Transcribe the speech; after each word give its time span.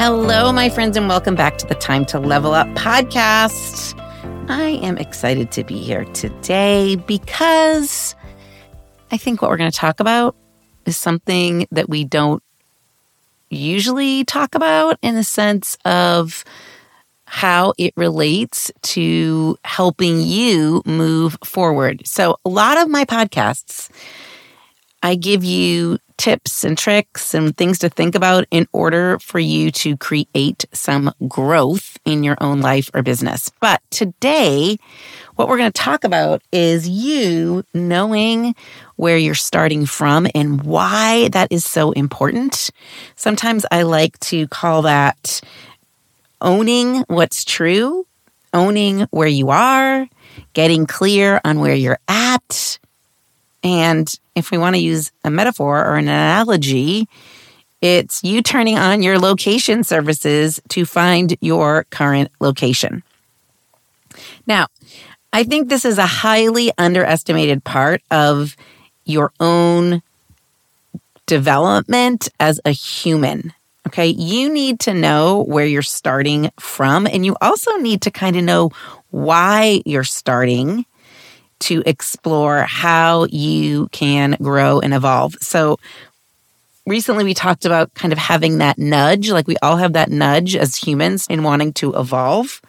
Hello, 0.00 0.50
my 0.50 0.70
friends, 0.70 0.96
and 0.96 1.10
welcome 1.10 1.34
back 1.34 1.58
to 1.58 1.66
the 1.66 1.74
Time 1.74 2.06
to 2.06 2.18
Level 2.18 2.54
Up 2.54 2.66
podcast. 2.68 3.94
I 4.48 4.80
am 4.82 4.96
excited 4.96 5.52
to 5.52 5.62
be 5.62 5.76
here 5.76 6.06
today 6.06 6.96
because 6.96 8.14
I 9.10 9.18
think 9.18 9.42
what 9.42 9.50
we're 9.50 9.58
going 9.58 9.70
to 9.70 9.76
talk 9.76 10.00
about 10.00 10.36
is 10.86 10.96
something 10.96 11.66
that 11.70 11.90
we 11.90 12.04
don't 12.04 12.42
usually 13.50 14.24
talk 14.24 14.54
about 14.54 14.98
in 15.02 15.16
the 15.16 15.22
sense 15.22 15.76
of 15.84 16.44
how 17.26 17.74
it 17.76 17.92
relates 17.94 18.72
to 18.80 19.58
helping 19.66 20.22
you 20.22 20.80
move 20.86 21.36
forward. 21.44 22.06
So, 22.06 22.38
a 22.46 22.48
lot 22.48 22.78
of 22.78 22.88
my 22.88 23.04
podcasts, 23.04 23.90
I 25.02 25.14
give 25.14 25.44
you 25.44 25.98
tips 26.20 26.64
and 26.64 26.76
tricks 26.76 27.32
and 27.32 27.56
things 27.56 27.78
to 27.78 27.88
think 27.88 28.14
about 28.14 28.44
in 28.50 28.68
order 28.74 29.18
for 29.20 29.38
you 29.38 29.70
to 29.70 29.96
create 29.96 30.66
some 30.70 31.10
growth 31.26 31.96
in 32.04 32.22
your 32.22 32.36
own 32.42 32.60
life 32.60 32.90
or 32.92 33.02
business. 33.02 33.50
But 33.58 33.80
today, 33.88 34.76
what 35.36 35.48
we're 35.48 35.56
going 35.56 35.72
to 35.72 35.82
talk 35.82 36.04
about 36.04 36.42
is 36.52 36.86
you 36.86 37.64
knowing 37.72 38.54
where 38.96 39.16
you're 39.16 39.34
starting 39.34 39.86
from 39.86 40.26
and 40.34 40.60
why 40.62 41.30
that 41.32 41.50
is 41.50 41.64
so 41.64 41.92
important. 41.92 42.70
Sometimes 43.16 43.64
I 43.70 43.84
like 43.84 44.20
to 44.20 44.46
call 44.48 44.82
that 44.82 45.40
owning 46.42 47.02
what's 47.08 47.46
true, 47.46 48.06
owning 48.52 49.06
where 49.10 49.26
you 49.26 49.48
are, 49.48 50.06
getting 50.52 50.84
clear 50.84 51.40
on 51.46 51.60
where 51.60 51.74
you're 51.74 51.98
at, 52.08 52.78
and 53.62 54.12
if 54.34 54.50
we 54.50 54.58
want 54.58 54.76
to 54.76 54.82
use 54.82 55.12
a 55.24 55.30
metaphor 55.30 55.84
or 55.84 55.96
an 55.96 56.08
analogy, 56.08 57.08
it's 57.80 58.22
you 58.22 58.42
turning 58.42 58.78
on 58.78 59.02
your 59.02 59.18
location 59.18 59.84
services 59.84 60.60
to 60.68 60.84
find 60.84 61.36
your 61.40 61.84
current 61.90 62.30
location. 62.40 63.02
Now, 64.46 64.66
I 65.32 65.44
think 65.44 65.68
this 65.68 65.84
is 65.84 65.98
a 65.98 66.06
highly 66.06 66.72
underestimated 66.76 67.64
part 67.64 68.02
of 68.10 68.56
your 69.04 69.32
own 69.40 70.02
development 71.26 72.28
as 72.40 72.60
a 72.64 72.70
human. 72.70 73.54
Okay. 73.86 74.08
You 74.08 74.52
need 74.52 74.80
to 74.80 74.94
know 74.94 75.44
where 75.44 75.64
you're 75.64 75.82
starting 75.82 76.50
from, 76.58 77.06
and 77.06 77.24
you 77.24 77.36
also 77.40 77.76
need 77.76 78.02
to 78.02 78.10
kind 78.10 78.36
of 78.36 78.44
know 78.44 78.70
why 79.10 79.82
you're 79.86 80.04
starting 80.04 80.84
to 81.60 81.82
explore 81.86 82.62
how 82.62 83.24
you 83.26 83.88
can 83.88 84.36
grow 84.42 84.80
and 84.80 84.92
evolve. 84.94 85.36
So, 85.40 85.78
recently 86.86 87.24
we 87.24 87.34
talked 87.34 87.64
about 87.64 87.94
kind 87.94 88.12
of 88.12 88.18
having 88.18 88.58
that 88.58 88.78
nudge, 88.78 89.30
like 89.30 89.46
we 89.46 89.56
all 89.62 89.76
have 89.76 89.92
that 89.92 90.10
nudge 90.10 90.56
as 90.56 90.76
humans 90.76 91.26
in 91.28 91.42
wanting 91.42 91.72
to 91.74 91.94
evolve. 91.94 92.60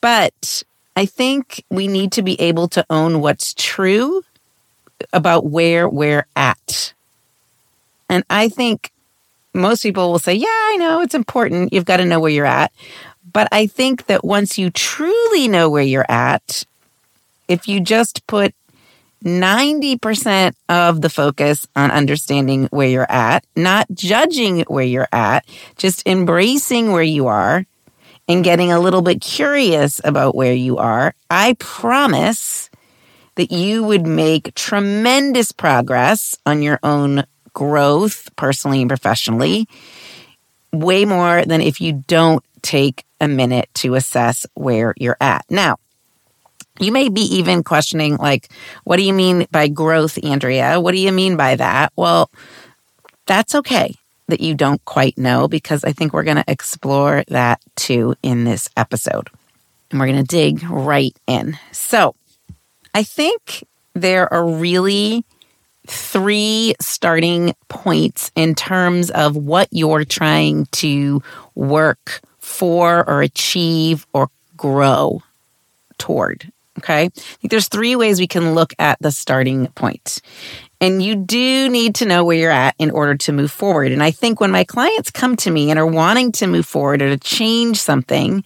But 0.00 0.62
I 0.96 1.06
think 1.06 1.64
we 1.70 1.88
need 1.88 2.12
to 2.12 2.22
be 2.22 2.40
able 2.40 2.68
to 2.68 2.84
own 2.90 3.20
what's 3.20 3.54
true 3.54 4.24
about 5.12 5.46
where 5.46 5.88
we're 5.88 6.26
at. 6.36 6.92
And 8.08 8.24
I 8.28 8.48
think 8.48 8.90
most 9.54 9.82
people 9.82 10.10
will 10.10 10.18
say, 10.18 10.34
Yeah, 10.34 10.46
I 10.48 10.76
know 10.78 11.00
it's 11.00 11.14
important. 11.14 11.72
You've 11.72 11.84
got 11.84 11.98
to 11.98 12.04
know 12.04 12.20
where 12.20 12.30
you're 12.30 12.46
at. 12.46 12.72
But 13.32 13.48
I 13.52 13.66
think 13.66 14.06
that 14.06 14.24
once 14.24 14.58
you 14.58 14.70
truly 14.70 15.48
know 15.48 15.70
where 15.70 15.82
you're 15.82 16.10
at, 16.10 16.64
if 17.52 17.68
you 17.68 17.80
just 17.80 18.26
put 18.26 18.54
90% 19.24 20.54
of 20.68 21.00
the 21.00 21.10
focus 21.10 21.68
on 21.76 21.90
understanding 21.90 22.66
where 22.70 22.88
you're 22.88 23.12
at, 23.12 23.44
not 23.54 23.86
judging 23.92 24.60
where 24.62 24.84
you're 24.84 25.08
at, 25.12 25.46
just 25.76 26.06
embracing 26.08 26.90
where 26.90 27.02
you 27.02 27.26
are 27.28 27.64
and 28.26 28.42
getting 28.42 28.72
a 28.72 28.80
little 28.80 29.02
bit 29.02 29.20
curious 29.20 30.00
about 30.02 30.34
where 30.34 30.54
you 30.54 30.78
are, 30.78 31.14
I 31.30 31.54
promise 31.58 32.70
that 33.34 33.52
you 33.52 33.84
would 33.84 34.06
make 34.06 34.54
tremendous 34.54 35.52
progress 35.52 36.36
on 36.44 36.62
your 36.62 36.78
own 36.82 37.24
growth, 37.52 38.28
personally 38.36 38.80
and 38.80 38.88
professionally, 38.88 39.68
way 40.72 41.04
more 41.04 41.44
than 41.44 41.60
if 41.60 41.80
you 41.80 42.02
don't 42.06 42.42
take 42.62 43.04
a 43.20 43.28
minute 43.28 43.68
to 43.74 43.94
assess 43.94 44.46
where 44.54 44.94
you're 44.96 45.16
at. 45.20 45.44
Now, 45.50 45.76
you 46.80 46.92
may 46.92 47.08
be 47.08 47.22
even 47.36 47.62
questioning, 47.62 48.16
like, 48.16 48.48
what 48.84 48.96
do 48.96 49.02
you 49.02 49.12
mean 49.12 49.46
by 49.50 49.68
growth, 49.68 50.18
Andrea? 50.24 50.80
What 50.80 50.92
do 50.92 50.98
you 50.98 51.12
mean 51.12 51.36
by 51.36 51.56
that? 51.56 51.92
Well, 51.96 52.30
that's 53.26 53.54
okay 53.54 53.94
that 54.28 54.40
you 54.40 54.54
don't 54.54 54.82
quite 54.84 55.18
know 55.18 55.48
because 55.48 55.84
I 55.84 55.92
think 55.92 56.12
we're 56.12 56.22
going 56.22 56.38
to 56.38 56.44
explore 56.50 57.24
that 57.28 57.60
too 57.76 58.14
in 58.22 58.44
this 58.44 58.68
episode. 58.76 59.28
And 59.90 60.00
we're 60.00 60.06
going 60.06 60.24
to 60.24 60.36
dig 60.36 60.62
right 60.64 61.14
in. 61.26 61.58
So, 61.72 62.14
I 62.94 63.02
think 63.02 63.66
there 63.94 64.32
are 64.32 64.46
really 64.46 65.24
three 65.86 66.74
starting 66.80 67.54
points 67.68 68.30
in 68.34 68.54
terms 68.54 69.10
of 69.10 69.36
what 69.36 69.68
you're 69.70 70.04
trying 70.04 70.66
to 70.66 71.22
work 71.54 72.20
for 72.38 73.08
or 73.08 73.22
achieve 73.22 74.06
or 74.12 74.28
grow 74.56 75.22
toward. 75.98 76.52
Okay. 76.78 77.04
I 77.04 77.08
think 77.08 77.50
there's 77.50 77.68
three 77.68 77.96
ways 77.96 78.18
we 78.18 78.26
can 78.26 78.54
look 78.54 78.72
at 78.78 78.98
the 79.00 79.10
starting 79.10 79.66
point. 79.68 80.20
And 80.80 81.02
you 81.02 81.14
do 81.14 81.68
need 81.68 81.94
to 81.96 82.06
know 82.06 82.24
where 82.24 82.36
you're 82.36 82.50
at 82.50 82.74
in 82.78 82.90
order 82.90 83.14
to 83.16 83.32
move 83.32 83.52
forward. 83.52 83.92
And 83.92 84.02
I 84.02 84.10
think 84.10 84.40
when 84.40 84.50
my 84.50 84.64
clients 84.64 85.10
come 85.10 85.36
to 85.36 85.50
me 85.50 85.70
and 85.70 85.78
are 85.78 85.86
wanting 85.86 86.32
to 86.32 86.46
move 86.46 86.66
forward 86.66 87.02
or 87.02 87.10
to 87.10 87.18
change 87.18 87.80
something, 87.80 88.42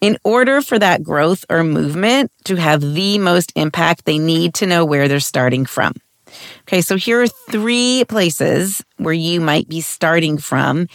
in 0.00 0.16
order 0.24 0.62
for 0.62 0.78
that 0.78 1.02
growth 1.02 1.44
or 1.50 1.62
movement 1.62 2.30
to 2.44 2.56
have 2.56 2.80
the 2.80 3.18
most 3.18 3.52
impact, 3.54 4.04
they 4.04 4.18
need 4.18 4.54
to 4.54 4.66
know 4.66 4.84
where 4.84 5.08
they're 5.08 5.20
starting 5.20 5.66
from. 5.66 5.94
Okay, 6.62 6.80
so 6.80 6.96
here 6.96 7.22
are 7.22 7.26
three 7.26 8.04
places 8.08 8.82
where 8.96 9.14
you 9.14 9.40
might 9.40 9.68
be 9.68 9.80
starting 9.80 10.38
from 10.38 10.86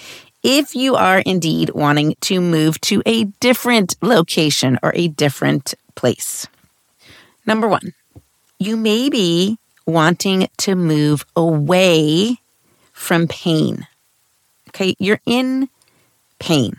if 0.43 0.75
you 0.75 0.95
are 0.95 1.19
indeed 1.19 1.71
wanting 1.71 2.15
to 2.21 2.39
move 2.39 2.79
to 2.81 3.01
a 3.05 3.25
different 3.41 3.95
location 4.01 4.79
or 4.83 4.91
a 4.95 5.07
different 5.07 5.73
place. 5.95 6.47
Number 7.45 7.67
one, 7.67 7.93
you 8.59 8.77
may 8.77 9.09
be 9.09 9.57
wanting 9.85 10.47
to 10.57 10.75
move 10.75 11.25
away 11.35 12.37
from 12.91 13.27
pain. 13.27 13.87
Okay, 14.69 14.95
you're 14.99 15.21
in 15.25 15.69
pain. 16.39 16.77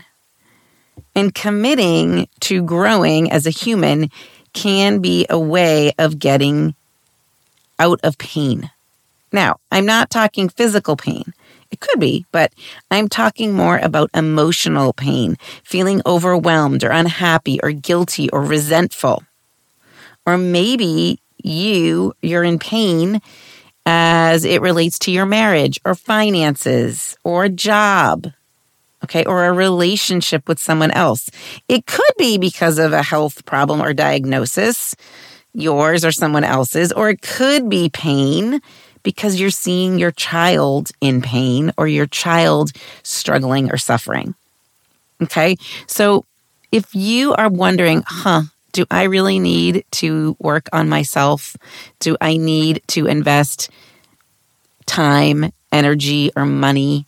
And 1.15 1.35
committing 1.35 2.29
to 2.41 2.63
growing 2.63 3.31
as 3.31 3.47
a 3.47 3.51
human 3.51 4.11
can 4.53 5.01
be 5.01 5.27
a 5.31 5.39
way 5.39 5.93
of 5.99 6.19
getting 6.19 6.75
out 7.79 8.01
of 8.03 8.19
pain. 8.19 8.71
Now, 9.33 9.57
I'm 9.71 9.87
not 9.87 10.11
talking 10.11 10.49
physical 10.49 10.97
pain. 10.97 11.35
It 11.77 11.81
could 11.81 12.01
be, 12.01 12.25
but 12.33 12.55
I'm 12.91 13.07
talking 13.07 13.53
more 13.53 13.77
about 13.77 14.09
emotional 14.15 14.95
pain, 14.95 15.37
feeling 15.63 16.01
overwhelmed 16.07 16.83
or 16.83 16.89
unhappy 16.89 17.61
or 17.63 17.71
guilty 17.71 18.31
or 18.31 18.41
resentful. 18.41 19.25
Or 20.25 20.39
maybe 20.39 21.21
you, 21.45 22.15
you're 22.23 22.45
in 22.45 22.59
pain 22.59 23.21
as 23.85 24.47
it 24.47 24.63
relates 24.63 24.99
to 25.01 25.11
your 25.11 25.27
marriage 25.27 25.79
or 25.85 25.95
finances 25.95 27.15
or 27.25 27.45
a 27.45 27.51
job, 27.51 28.29
okay, 29.05 29.27
or 29.27 29.45
a 29.45 29.53
relationship 29.53 30.49
with 30.49 30.59
someone 30.59 30.93
else. 30.93 31.29
It 31.69 31.85
could 31.85 32.15
be 32.17 32.39
because 32.39 32.79
of 32.79 32.95
a 32.95 33.03
health 33.03 33.45
problem 33.45 33.83
or 33.83 33.93
diagnosis, 33.93 34.97
yours 35.53 36.07
or 36.07 36.11
someone 36.13 36.45
else's, 36.45 36.91
or 36.91 37.11
it 37.11 37.21
could 37.21 37.69
be 37.69 37.91
pain 37.91 38.63
because 39.07 39.39
you're 39.39 39.51
seeing 39.51 40.01
your 40.01 40.11
child 40.11 40.91
in 41.01 41.23
pain 41.23 41.73
or 41.77 41.87
your 41.87 42.07
child 42.07 42.73
struggling 43.05 43.71
or 43.71 43.77
suffering. 43.77 44.35
Okay. 45.23 45.57
So 45.87 46.25
if 46.73 46.93
you 46.93 47.33
are 47.35 47.49
wondering, 47.49 48.03
huh, 48.05 48.43
do 48.73 48.85
I 48.91 49.05
really 49.05 49.39
need 49.39 49.85
to 50.03 50.37
work 50.41 50.69
on 50.73 50.89
myself? 50.89 51.57
Do 52.01 52.17
I 52.21 52.37
need 52.37 52.83
to 52.89 53.07
invest 53.07 53.71
time, 54.87 55.53
energy, 55.71 56.33
or 56.35 56.45
money 56.45 57.07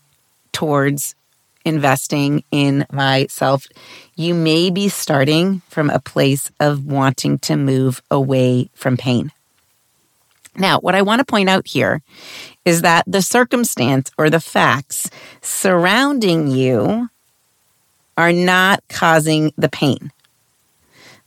towards 0.53 1.17
investing 1.65 2.45
in 2.53 2.87
myself? 2.93 3.67
You 4.15 4.35
may 4.35 4.71
be 4.71 4.89
starting 4.89 5.63
from 5.69 5.91
a 5.91 5.99
place 5.99 6.53
of 6.61 6.87
wanting 6.87 7.39
to 7.41 7.57
move 7.57 8.01
away 8.09 8.71
from 8.73 8.97
pain. 8.97 9.33
Now, 10.59 10.81
what 10.81 10.95
I 10.95 11.03
want 11.03 11.21
to 11.21 11.25
point 11.25 11.49
out 11.49 11.67
here 11.67 12.03
is 12.65 12.83
that 12.83 13.05
the 13.07 13.23
circumstance 13.23 14.11
or 14.19 14.29
the 14.29 14.41
facts 14.41 15.09
surrounding 15.41 16.49
you 16.49 17.09
are 18.17 18.33
not 18.33 18.83
causing 18.89 19.53
the 19.57 19.69
pain. 19.69 20.11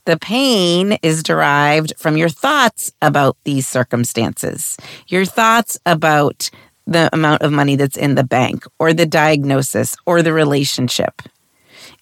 The 0.04 0.18
pain 0.18 0.98
is 1.02 1.22
derived 1.22 1.94
from 1.96 2.16
your 2.16 2.28
thoughts 2.28 2.92
about 3.00 3.36
these 3.44 3.66
circumstances, 3.66 4.76
your 5.08 5.24
thoughts 5.24 5.78
about 5.86 6.50
the 6.86 7.08
amount 7.12 7.42
of 7.42 7.52
money 7.52 7.76
that's 7.76 7.96
in 7.96 8.16
the 8.16 8.24
bank, 8.24 8.64
or 8.78 8.92
the 8.92 9.06
diagnosis, 9.06 9.96
or 10.04 10.20
the 10.20 10.32
relationship. 10.32 11.22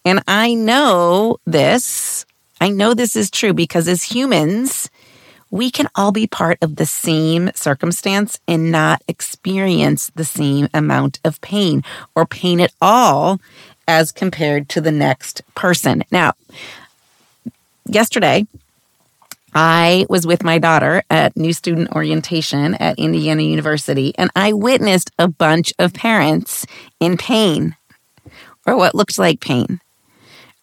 And 0.04 0.22
I 0.26 0.54
know 0.54 1.36
this. 1.44 2.24
I 2.60 2.70
know 2.70 2.94
this 2.94 3.14
is 3.14 3.30
true 3.30 3.52
because 3.52 3.86
as 3.86 4.02
humans, 4.02 4.90
we 5.50 5.70
can 5.70 5.88
all 5.94 6.12
be 6.12 6.26
part 6.26 6.58
of 6.62 6.76
the 6.76 6.86
same 6.86 7.50
circumstance 7.54 8.38
and 8.46 8.70
not 8.70 9.02
experience 9.08 10.10
the 10.14 10.24
same 10.24 10.68
amount 10.72 11.18
of 11.24 11.40
pain 11.40 11.82
or 12.14 12.24
pain 12.24 12.60
at 12.60 12.72
all 12.80 13.40
as 13.88 14.12
compared 14.12 14.68
to 14.68 14.80
the 14.80 14.92
next 14.92 15.42
person. 15.54 16.04
Now, 16.12 16.34
yesterday, 17.86 18.46
I 19.52 20.06
was 20.08 20.26
with 20.26 20.44
my 20.44 20.58
daughter 20.58 21.02
at 21.10 21.36
new 21.36 21.52
student 21.52 21.90
orientation 21.90 22.74
at 22.74 23.00
Indiana 23.00 23.42
University, 23.42 24.14
and 24.16 24.30
I 24.36 24.52
witnessed 24.52 25.10
a 25.18 25.26
bunch 25.26 25.72
of 25.80 25.92
parents 25.92 26.64
in 27.00 27.16
pain 27.16 27.74
or 28.64 28.76
what 28.76 28.94
looked 28.94 29.18
like 29.18 29.40
pain 29.40 29.80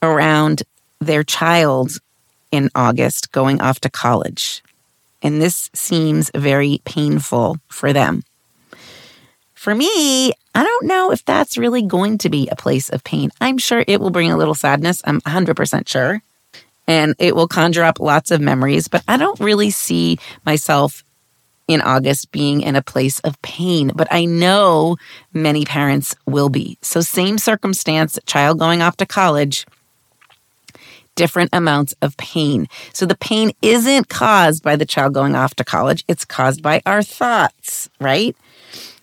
around 0.02 0.64
their 1.02 1.24
child 1.24 1.98
in 2.50 2.70
August 2.74 3.34
going 3.34 3.60
off 3.60 3.82
to 3.82 3.90
college 3.90 4.64
and 5.28 5.42
this 5.42 5.70
seems 5.74 6.32
very 6.34 6.80
painful 6.86 7.58
for 7.68 7.92
them. 7.92 8.24
For 9.54 9.76
me, 9.76 10.32
I 10.56 10.64
don't 10.64 10.86
know 10.86 11.12
if 11.12 11.26
that's 11.26 11.58
really 11.58 11.82
going 11.82 12.18
to 12.20 12.30
be 12.30 12.48
a 12.48 12.56
place 12.56 12.88
of 12.88 13.04
pain. 13.04 13.32
I'm 13.42 13.58
sure 13.58 13.84
it 13.86 14.00
will 14.00 14.10
bring 14.10 14.32
a 14.32 14.38
little 14.38 14.56
sadness. 14.56 15.02
I'm 15.04 15.20
100% 15.22 15.86
sure. 15.86 16.22
And 16.88 17.14
it 17.20 17.36
will 17.36 17.50
conjure 17.50 17.84
up 17.84 18.00
lots 18.00 18.32
of 18.32 18.40
memories, 18.40 18.88
but 18.88 19.04
I 19.06 19.18
don't 19.18 19.38
really 19.42 19.70
see 19.70 20.18
myself 20.46 21.04
in 21.68 21.82
August 21.82 22.32
being 22.32 22.62
in 22.62 22.78
a 22.78 22.82
place 22.82 23.20
of 23.20 23.42
pain, 23.42 23.92
but 23.94 24.08
I 24.10 24.24
know 24.24 24.96
many 25.34 25.66
parents 25.66 26.16
will 26.26 26.48
be. 26.48 26.78
So, 26.82 27.02
same 27.02 27.38
circumstance, 27.38 28.18
child 28.26 28.60
going 28.60 28.82
off 28.82 28.96
to 28.98 29.06
college, 29.06 29.66
different 31.18 31.50
amounts 31.52 31.94
of 32.02 32.16
pain. 32.16 32.68
So 32.94 33.06
the 33.06 33.18
pain 33.18 33.52
isn't 33.62 34.08
caused 34.08 34.64
by 34.64 34.78
the 34.78 34.86
child 34.86 35.14
going 35.14 35.36
off 35.36 35.56
to 35.56 35.66
college, 35.66 36.06
it's 36.08 36.24
caused 36.24 36.64
by 36.64 36.82
our 36.86 37.04
thoughts, 37.04 37.90
right? 38.00 38.34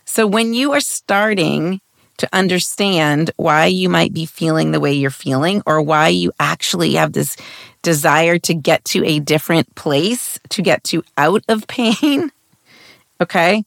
So 0.06 0.26
when 0.26 0.54
you 0.54 0.72
are 0.72 0.80
starting 0.80 1.82
to 2.16 2.28
understand 2.32 3.32
why 3.36 3.66
you 3.66 3.88
might 3.88 4.14
be 4.14 4.24
feeling 4.24 4.70
the 4.70 4.80
way 4.80 4.92
you're 4.92 5.10
feeling 5.10 5.62
or 5.66 5.82
why 5.82 6.08
you 6.08 6.32
actually 6.38 6.94
have 6.94 7.12
this 7.12 7.36
desire 7.82 8.38
to 8.38 8.54
get 8.54 8.84
to 8.86 9.04
a 9.04 9.18
different 9.18 9.74
place, 9.74 10.38
to 10.50 10.62
get 10.62 10.84
to 10.84 11.02
out 11.18 11.42
of 11.48 11.66
pain, 11.66 12.30
okay? 13.20 13.64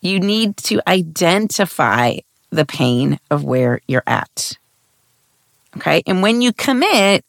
You 0.00 0.18
need 0.18 0.56
to 0.58 0.80
identify 0.88 2.16
the 2.50 2.64
pain 2.64 3.18
of 3.30 3.44
where 3.44 3.80
you're 3.86 4.02
at. 4.06 4.56
Okay. 5.76 6.02
And 6.06 6.22
when 6.22 6.40
you 6.40 6.52
commit, 6.52 7.24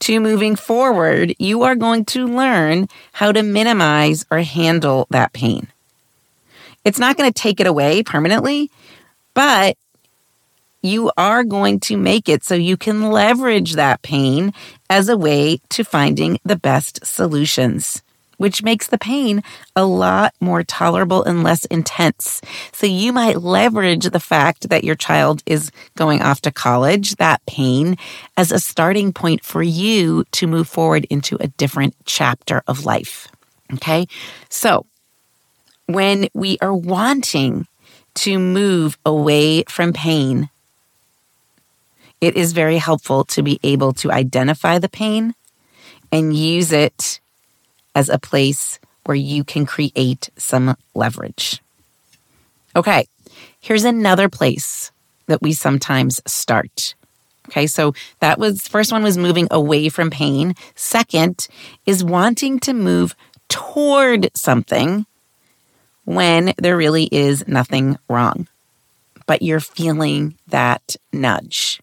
to 0.00 0.20
moving 0.20 0.56
forward, 0.56 1.34
you 1.38 1.62
are 1.62 1.74
going 1.74 2.04
to 2.06 2.26
learn 2.26 2.88
how 3.12 3.32
to 3.32 3.42
minimize 3.42 4.26
or 4.30 4.38
handle 4.40 5.06
that 5.10 5.32
pain. 5.32 5.68
It's 6.84 6.98
not 6.98 7.16
going 7.16 7.32
to 7.32 7.42
take 7.42 7.60
it 7.60 7.66
away 7.66 8.02
permanently, 8.02 8.70
but 9.32 9.76
you 10.82 11.10
are 11.16 11.44
going 11.44 11.80
to 11.80 11.96
make 11.96 12.28
it 12.28 12.44
so 12.44 12.54
you 12.54 12.76
can 12.76 13.10
leverage 13.10 13.72
that 13.72 14.02
pain 14.02 14.52
as 14.90 15.08
a 15.08 15.16
way 15.16 15.58
to 15.70 15.82
finding 15.82 16.38
the 16.44 16.56
best 16.56 17.04
solutions 17.06 18.02
which 18.44 18.62
makes 18.62 18.88
the 18.88 18.98
pain 18.98 19.42
a 19.74 19.86
lot 19.86 20.34
more 20.38 20.62
tolerable 20.62 21.24
and 21.24 21.42
less 21.42 21.64
intense. 21.64 22.42
So 22.72 22.86
you 22.86 23.10
might 23.10 23.40
leverage 23.40 24.04
the 24.04 24.20
fact 24.20 24.68
that 24.68 24.84
your 24.84 24.96
child 24.96 25.42
is 25.46 25.72
going 25.96 26.20
off 26.20 26.42
to 26.42 26.52
college, 26.52 27.16
that 27.16 27.40
pain, 27.46 27.96
as 28.36 28.52
a 28.52 28.58
starting 28.58 29.14
point 29.14 29.42
for 29.42 29.62
you 29.62 30.24
to 30.32 30.46
move 30.46 30.68
forward 30.68 31.06
into 31.08 31.38
a 31.40 31.46
different 31.46 31.96
chapter 32.04 32.62
of 32.66 32.84
life. 32.84 33.28
Okay. 33.72 34.06
So 34.50 34.84
when 35.86 36.28
we 36.34 36.58
are 36.60 36.74
wanting 36.74 37.66
to 38.16 38.38
move 38.38 38.98
away 39.06 39.62
from 39.70 39.94
pain, 39.94 40.50
it 42.20 42.36
is 42.36 42.52
very 42.52 42.76
helpful 42.76 43.24
to 43.24 43.42
be 43.42 43.58
able 43.62 43.94
to 43.94 44.12
identify 44.12 44.78
the 44.78 44.90
pain 44.90 45.34
and 46.12 46.36
use 46.36 46.72
it 46.72 47.20
as 47.94 48.08
a 48.08 48.18
place 48.18 48.78
where 49.04 49.16
you 49.16 49.44
can 49.44 49.66
create 49.66 50.30
some 50.36 50.76
leverage. 50.94 51.60
Okay, 52.74 53.06
here's 53.60 53.84
another 53.84 54.28
place 54.28 54.90
that 55.26 55.42
we 55.42 55.52
sometimes 55.52 56.20
start. 56.26 56.94
Okay, 57.48 57.66
so 57.66 57.92
that 58.20 58.38
was 58.38 58.66
first 58.66 58.90
one 58.90 59.02
was 59.02 59.18
moving 59.18 59.48
away 59.50 59.88
from 59.88 60.10
pain. 60.10 60.54
Second 60.74 61.46
is 61.84 62.02
wanting 62.02 62.58
to 62.60 62.72
move 62.72 63.14
toward 63.48 64.30
something 64.34 65.06
when 66.04 66.54
there 66.58 66.76
really 66.76 67.08
is 67.12 67.46
nothing 67.46 67.98
wrong, 68.08 68.48
but 69.26 69.42
you're 69.42 69.60
feeling 69.60 70.36
that 70.48 70.96
nudge. 71.12 71.80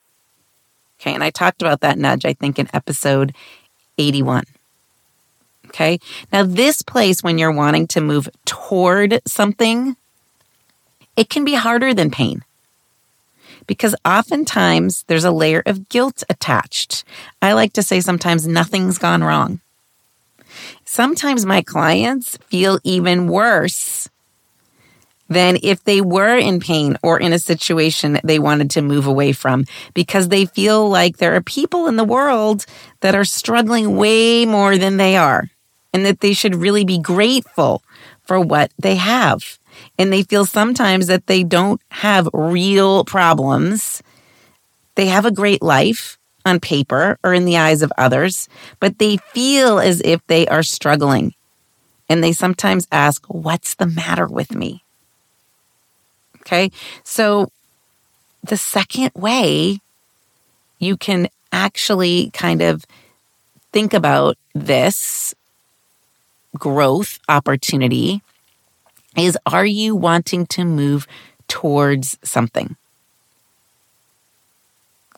Okay, 0.99 1.13
and 1.13 1.23
I 1.23 1.29
talked 1.29 1.61
about 1.61 1.81
that 1.81 1.97
nudge, 1.97 2.25
I 2.25 2.33
think, 2.33 2.59
in 2.59 2.67
episode 2.73 3.35
81. 3.97 4.43
Okay. 5.71 5.99
Now, 6.33 6.43
this 6.43 6.81
place, 6.81 7.23
when 7.23 7.37
you're 7.37 7.51
wanting 7.51 7.87
to 7.87 8.01
move 8.01 8.27
toward 8.43 9.21
something, 9.25 9.95
it 11.15 11.29
can 11.29 11.45
be 11.45 11.53
harder 11.53 11.93
than 11.93 12.11
pain 12.11 12.43
because 13.67 13.95
oftentimes 14.03 15.05
there's 15.07 15.23
a 15.23 15.31
layer 15.31 15.63
of 15.65 15.87
guilt 15.87 16.23
attached. 16.29 17.05
I 17.41 17.53
like 17.53 17.71
to 17.73 17.83
say 17.83 18.01
sometimes 18.01 18.45
nothing's 18.45 18.97
gone 18.97 19.23
wrong. 19.23 19.61
Sometimes 20.83 21.45
my 21.45 21.61
clients 21.61 22.37
feel 22.47 22.79
even 22.83 23.27
worse 23.27 24.09
than 25.29 25.57
if 25.63 25.81
they 25.85 26.01
were 26.01 26.37
in 26.37 26.59
pain 26.59 26.97
or 27.01 27.17
in 27.17 27.31
a 27.31 27.39
situation 27.39 28.19
they 28.25 28.39
wanted 28.39 28.71
to 28.71 28.81
move 28.81 29.07
away 29.07 29.31
from 29.31 29.63
because 29.93 30.27
they 30.27 30.45
feel 30.45 30.89
like 30.89 31.17
there 31.17 31.35
are 31.35 31.41
people 31.41 31.87
in 31.87 31.95
the 31.95 32.03
world 32.03 32.65
that 32.99 33.15
are 33.15 33.23
struggling 33.23 33.95
way 33.95 34.45
more 34.45 34.77
than 34.77 34.97
they 34.97 35.15
are 35.15 35.49
and 35.93 36.05
that 36.05 36.21
they 36.21 36.33
should 36.33 36.55
really 36.55 36.85
be 36.85 36.97
grateful 36.97 37.83
for 38.23 38.39
what 38.39 38.71
they 38.79 38.95
have. 38.95 39.59
And 39.97 40.11
they 40.11 40.23
feel 40.23 40.45
sometimes 40.45 41.07
that 41.07 41.27
they 41.27 41.43
don't 41.43 41.81
have 41.89 42.29
real 42.33 43.03
problems. 43.05 44.01
They 44.95 45.07
have 45.07 45.25
a 45.25 45.31
great 45.31 45.61
life, 45.61 46.17
on 46.45 46.59
paper 46.59 47.17
or 47.23 47.33
in 47.33 47.45
the 47.45 47.57
eyes 47.57 47.81
of 47.81 47.91
others, 47.97 48.49
but 48.79 48.99
they 48.99 49.17
feel 49.17 49.79
as 49.79 50.01
if 50.03 50.25
they 50.27 50.47
are 50.47 50.63
struggling. 50.63 51.33
And 52.09 52.23
they 52.23 52.33
sometimes 52.33 52.87
ask, 52.91 53.25
What's 53.27 53.75
the 53.75 53.85
matter 53.85 54.27
with 54.27 54.53
me? 54.53 54.83
Okay. 56.41 56.71
So 57.03 57.51
the 58.43 58.57
second 58.57 59.11
way 59.15 59.79
you 60.79 60.97
can 60.97 61.29
actually 61.51 62.31
kind 62.31 62.61
of 62.61 62.85
think 63.71 63.93
about 63.93 64.37
this 64.53 65.33
growth 66.57 67.19
opportunity 67.29 68.21
is 69.17 69.37
are 69.45 69.65
you 69.65 69.95
wanting 69.95 70.45
to 70.47 70.63
move 70.63 71.07
towards 71.47 72.17
something? 72.23 72.75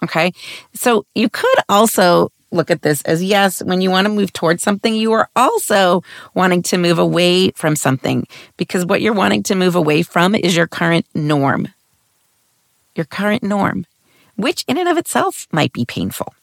Okay. 0.03 0.33
So 0.73 1.05
you 1.15 1.29
could 1.29 1.59
also 1.69 2.31
look 2.51 2.69
at 2.69 2.81
this 2.81 3.01
as 3.03 3.23
yes, 3.23 3.63
when 3.63 3.81
you 3.81 3.89
want 3.89 4.05
to 4.05 4.13
move 4.13 4.31
towards 4.33 4.61
something, 4.61 4.93
you 4.95 5.11
are 5.13 5.29
also 5.35 6.03
wanting 6.33 6.61
to 6.63 6.77
move 6.77 6.99
away 6.99 7.51
from 7.51 7.75
something 7.75 8.27
because 8.57 8.85
what 8.85 9.01
you're 9.01 9.13
wanting 9.13 9.43
to 9.43 9.55
move 9.55 9.75
away 9.75 10.03
from 10.03 10.35
is 10.35 10.55
your 10.55 10.67
current 10.67 11.05
norm. 11.15 11.67
Your 12.95 13.05
current 13.05 13.41
norm, 13.41 13.85
which 14.35 14.63
in 14.67 14.77
and 14.77 14.87
of 14.87 14.97
itself 14.97 15.47
might 15.51 15.73
be 15.73 15.83
painful, 15.83 16.33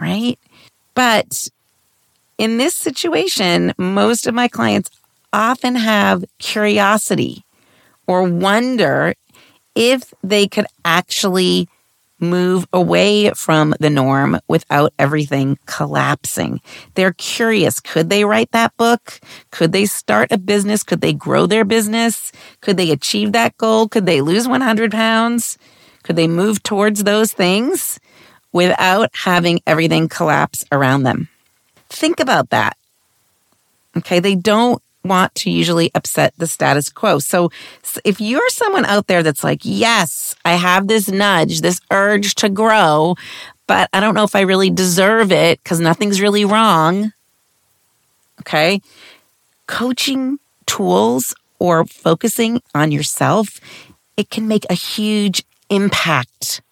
right? 0.00 0.38
But 0.94 1.48
in 2.38 2.58
this 2.58 2.74
situation, 2.74 3.72
most 3.78 4.26
of 4.26 4.34
my 4.34 4.48
clients 4.48 4.90
often 5.32 5.74
have 5.76 6.24
curiosity 6.38 7.44
or 8.06 8.24
wonder 8.24 9.14
if 9.74 10.12
they 10.22 10.46
could 10.46 10.66
actually 10.84 11.68
move 12.22 12.66
away 12.72 13.30
from 13.32 13.74
the 13.80 13.90
norm 13.90 14.38
without 14.46 14.92
everything 14.98 15.58
collapsing. 15.66 16.60
They're 16.94 17.14
curious. 17.14 17.80
Could 17.80 18.10
they 18.10 18.24
write 18.24 18.52
that 18.52 18.76
book? 18.76 19.20
Could 19.50 19.72
they 19.72 19.86
start 19.86 20.30
a 20.30 20.38
business? 20.38 20.84
Could 20.84 21.00
they 21.00 21.12
grow 21.12 21.46
their 21.46 21.64
business? 21.64 22.30
Could 22.60 22.76
they 22.76 22.90
achieve 22.92 23.32
that 23.32 23.56
goal? 23.56 23.88
Could 23.88 24.06
they 24.06 24.20
lose 24.20 24.46
100 24.46 24.92
pounds? 24.92 25.58
Could 26.04 26.16
they 26.16 26.28
move 26.28 26.62
towards 26.62 27.04
those 27.04 27.32
things 27.32 27.98
without 28.52 29.10
having 29.14 29.60
everything 29.66 30.08
collapse 30.08 30.64
around 30.70 31.02
them? 31.02 31.28
Think 31.92 32.20
about 32.20 32.50
that. 32.50 32.76
Okay. 33.96 34.18
They 34.18 34.34
don't 34.34 34.82
want 35.04 35.34
to 35.34 35.50
usually 35.50 35.90
upset 35.94 36.32
the 36.38 36.46
status 36.46 36.88
quo. 36.88 37.18
So 37.18 37.50
if 38.04 38.20
you're 38.20 38.48
someone 38.48 38.84
out 38.84 39.08
there 39.08 39.22
that's 39.22 39.44
like, 39.44 39.60
yes, 39.62 40.34
I 40.44 40.54
have 40.54 40.88
this 40.88 41.08
nudge, 41.08 41.60
this 41.60 41.80
urge 41.90 42.34
to 42.36 42.48
grow, 42.48 43.16
but 43.66 43.88
I 43.92 44.00
don't 44.00 44.14
know 44.14 44.24
if 44.24 44.36
I 44.36 44.40
really 44.40 44.70
deserve 44.70 45.32
it 45.32 45.62
because 45.62 45.80
nothing's 45.80 46.20
really 46.20 46.44
wrong. 46.44 47.12
Okay. 48.40 48.80
Coaching 49.66 50.38
tools 50.66 51.34
or 51.58 51.84
focusing 51.84 52.62
on 52.74 52.90
yourself, 52.90 53.60
it 54.16 54.30
can 54.30 54.48
make 54.48 54.64
a 54.70 54.74
huge 54.74 55.44
impact 55.68 56.62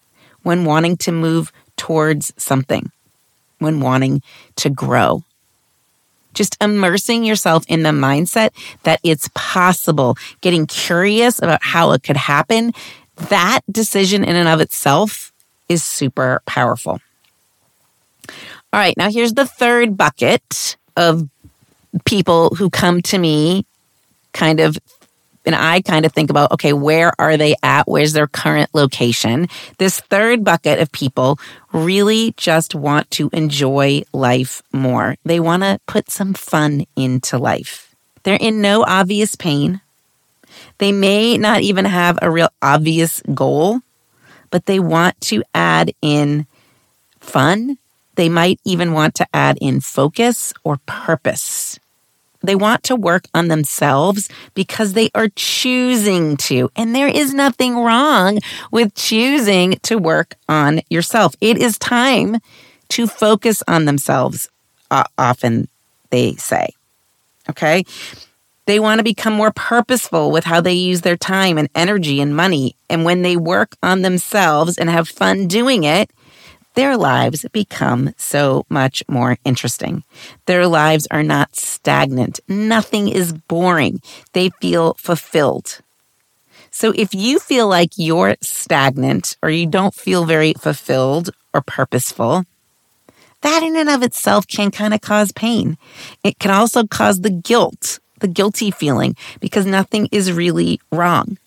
when 0.43 0.65
wanting 0.65 0.97
to 0.97 1.12
move 1.12 1.53
towards 1.77 2.33
something, 2.37 2.91
when 3.61 3.81
wanting 3.81 4.23
to 4.57 4.69
grow 4.69 5.23
just 6.35 6.57
immersing 6.62 7.25
yourself 7.25 7.64
in 7.69 7.83
the 7.83 7.90
mindset 7.90 8.50
that 8.85 9.00
it's 9.02 9.29
possible, 9.35 10.17
getting 10.40 10.67
curious 10.67 11.40
about 11.40 11.62
how 11.62 11.93
it 11.93 12.02
could 12.02 12.17
happen, 12.17 12.73
that 13.29 13.61
decision 13.71 14.25
in 14.25 14.37
and 14.37 14.49
of 14.49 14.61
itself 14.61 15.33
is 15.69 15.83
super 15.83 16.43
powerful. 16.47 17.00
All 18.73 18.81
right, 18.81 18.97
now 18.97 19.11
here's 19.11 19.35
the 19.35 19.47
third 19.47 19.97
bucket 19.97 20.76
of 20.97 21.29
people 22.05 22.55
who 22.55 22.71
come 22.71 23.02
to 23.02 23.19
me 23.19 23.67
kind 24.33 24.61
of 24.61 24.79
and 25.50 25.57
I 25.57 25.80
kind 25.80 26.07
of 26.07 26.12
think 26.12 26.30
about, 26.30 26.52
okay, 26.52 26.73
where 26.73 27.12
are 27.19 27.37
they 27.37 27.57
at? 27.61 27.88
Where's 27.88 28.12
their 28.12 28.28
current 28.28 28.71
location? 28.73 29.49
This 29.78 29.99
third 29.99 30.45
bucket 30.45 30.78
of 30.78 30.92
people 30.92 31.40
really 31.73 32.35
just 32.37 32.73
want 32.73 33.11
to 33.12 33.30
enjoy 33.33 34.02
life 34.12 34.62
more. 34.73 35.16
They 35.25 35.40
want 35.40 35.64
to 35.64 35.80
put 35.88 36.09
some 36.09 36.35
fun 36.35 36.87
into 36.95 37.37
life. 37.37 37.97
They're 38.23 38.38
in 38.40 38.61
no 38.61 38.85
obvious 38.85 39.35
pain. 39.35 39.80
They 40.78 40.92
may 40.92 41.37
not 41.37 41.62
even 41.62 41.85
have 41.85 42.21
a 42.23 42.30
real 42.30 42.50
obvious 42.62 43.21
goal, 43.35 43.80
but 44.52 44.66
they 44.66 44.78
want 44.78 45.21
to 45.23 45.42
add 45.52 45.92
in 46.00 46.47
fun. 47.19 47.76
They 48.14 48.28
might 48.28 48.61
even 48.64 48.92
want 48.92 49.16
to 49.16 49.26
add 49.35 49.59
in 49.61 49.80
focus 49.80 50.54
or 50.62 50.78
purpose. 50.87 51.80
They 52.42 52.54
want 52.54 52.82
to 52.85 52.97
work 52.97 53.25
on 53.35 53.49
themselves 53.49 54.28
because 54.54 54.94
they 54.94 55.11
are 55.14 55.28
choosing 55.37 56.37
to. 56.38 56.70
And 56.75 56.94
there 56.94 57.09
is 57.09 57.35
nothing 57.35 57.76
wrong 57.76 58.40
with 58.70 58.94
choosing 58.94 59.73
to 59.82 59.99
work 59.99 60.35
on 60.49 60.80
yourself. 60.88 61.35
It 61.40 61.59
is 61.59 61.78
time 61.78 62.38
to 62.90 63.06
focus 63.06 63.62
on 63.68 63.85
themselves, 63.85 64.49
uh, 64.90 65.04
often 65.18 65.68
they 66.11 66.35
say. 66.35 66.70
Okay. 67.49 67.85
They 68.66 68.78
want 68.78 68.99
to 68.99 69.04
become 69.04 69.32
more 69.32 69.52
purposeful 69.52 70.30
with 70.30 70.44
how 70.44 70.61
they 70.61 70.75
use 70.75 71.00
their 71.00 71.16
time 71.16 71.59
and 71.59 71.68
energy 71.75 72.20
and 72.20 72.37
money. 72.37 72.76
And 72.88 73.04
when 73.04 73.23
they 73.23 73.37
work 73.37 73.76
on 73.82 74.02
themselves 74.02 74.78
and 74.78 74.88
have 74.88 75.09
fun 75.09 75.49
doing 75.49 75.85
it, 75.85 76.11
their 76.75 76.97
lives 76.97 77.45
become 77.53 78.15
so 78.17 78.65
much 78.69 79.03
more 79.09 79.39
interesting. 79.45 80.05
Their 80.47 80.67
lives 80.67 81.07
are 81.11 81.23
not 81.23 81.57
stagnant. 81.57 82.41
Nothing 82.49 83.09
is 83.09 83.33
boring. 83.33 84.00
They 84.33 84.50
feel 84.61 84.95
fulfilled. 84.95 85.81
So 86.71 86.93
if 86.95 87.15
you 87.15 87.41
feel 87.41 87.69
like 87.69 87.91
you're 87.97 88.37
stagnant 88.41 89.37
or 89.43 89.50
you 89.50 89.67
don't 89.67 89.95
feel 89.95 90.25
very 90.25 90.55
fulfilled 90.55 91.31
or 91.53 91.61
purposeful, 91.61 92.45
that 93.41 93.62
in 93.62 93.77
and 93.77 93.89
of 93.91 94.03
itself 94.03 94.47
can 94.47 94.71
kind 94.71 94.95
of 94.95 95.00
cause 95.00 95.33
pain. 95.33 95.77
It 96.23 96.39
can 96.39 96.53
also 96.53 96.87
cause 96.87 97.23
the 97.23 97.31
guilt, 97.31 97.99
the 98.21 98.29
guilty 98.29 98.71
feeling, 98.71 99.17
because 99.41 99.67
nothing 99.67 100.09
is 100.12 100.33
really 100.33 100.81
wrong. 100.93 101.39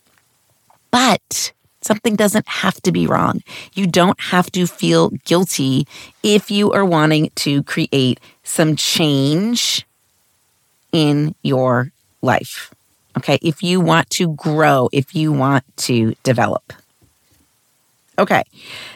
But 0.91 1.52
Something 1.83 2.15
doesn't 2.15 2.47
have 2.47 2.81
to 2.81 2.91
be 2.91 3.07
wrong. 3.07 3.43
You 3.73 3.87
don't 3.87 4.19
have 4.19 4.51
to 4.53 4.65
feel 4.65 5.09
guilty 5.25 5.87
if 6.23 6.49
you 6.49 6.71
are 6.71 6.85
wanting 6.85 7.31
to 7.35 7.63
create 7.63 8.19
some 8.43 8.75
change 8.75 9.85
in 10.91 11.35
your 11.43 11.91
life. 12.21 12.73
Okay. 13.17 13.37
If 13.41 13.61
you 13.61 13.79
want 13.81 14.09
to 14.11 14.29
grow, 14.29 14.89
if 14.91 15.13
you 15.13 15.31
want 15.31 15.63
to 15.77 16.15
develop. 16.23 16.73
Okay. 18.17 18.43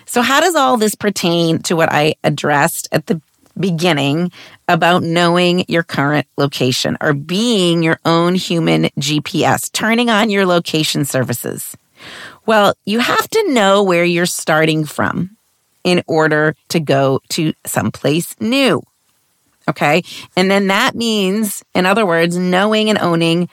So, 0.06 0.22
how 0.22 0.39
does 0.39 0.56
all 0.56 0.77
this 0.77 0.96
pertain 0.96 1.60
to 1.63 1.75
what 1.75 1.91
I 1.91 2.15
addressed 2.24 2.88
at 2.91 3.08
the 3.08 3.22
beginning 3.60 4.32
about 4.67 5.01
knowing 5.01 5.65
your 5.67 5.84
current 5.84 6.27
location 6.38 6.98
or 7.01 7.13
being 7.13 7.82
your 7.82 8.00
own 8.06 8.36
human 8.36 8.84
GPS, 9.00 9.72
turning 9.72 10.10
on 10.10 10.29
your 10.29 10.46
location 10.46 11.06
services? 11.06 11.75
Well, 12.46 12.74
you 12.86 13.00
have 13.00 13.27
to 13.30 13.54
know 13.54 13.84
where 13.84 14.04
you're 14.06 14.25
starting 14.25 14.86
from 14.86 15.38
in 15.84 16.04
order 16.08 16.56
to 16.70 16.80
go 16.80 17.22
to 17.30 17.54
someplace 17.66 18.36
new. 18.39 18.84
Okay. 19.70 20.04
And 20.36 20.50
then 20.50 20.68
that 20.68 20.96
means, 20.96 21.63
in 21.74 21.86
other 21.86 22.06
words, 22.06 22.38
knowing 22.38 22.89
and 22.89 23.00
owning 23.00 23.50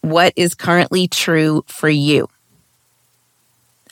what 0.00 0.32
is 0.36 0.54
currently 0.54 1.08
true 1.08 1.64
for 1.66 1.88
you. 1.88 2.28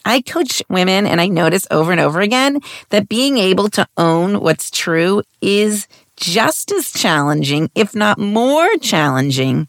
I 0.05 0.21
coach 0.21 0.63
women 0.69 1.07
and 1.07 1.21
I 1.21 1.29
notice 1.29 1.67
over 1.71 1.93
and 1.93 2.01
over 2.01 2.21
again 2.21 2.61
that 2.91 3.09
being 3.09 3.39
able 3.39 3.69
to 3.71 3.87
own 3.97 4.41
what's 4.41 4.71
true 4.71 5.23
is 5.41 5.87
just 6.17 6.73
as 6.73 6.93
challenging, 6.93 7.71
if 7.75 7.95
not 7.95 8.19
more 8.19 8.69
challenging, 8.79 9.69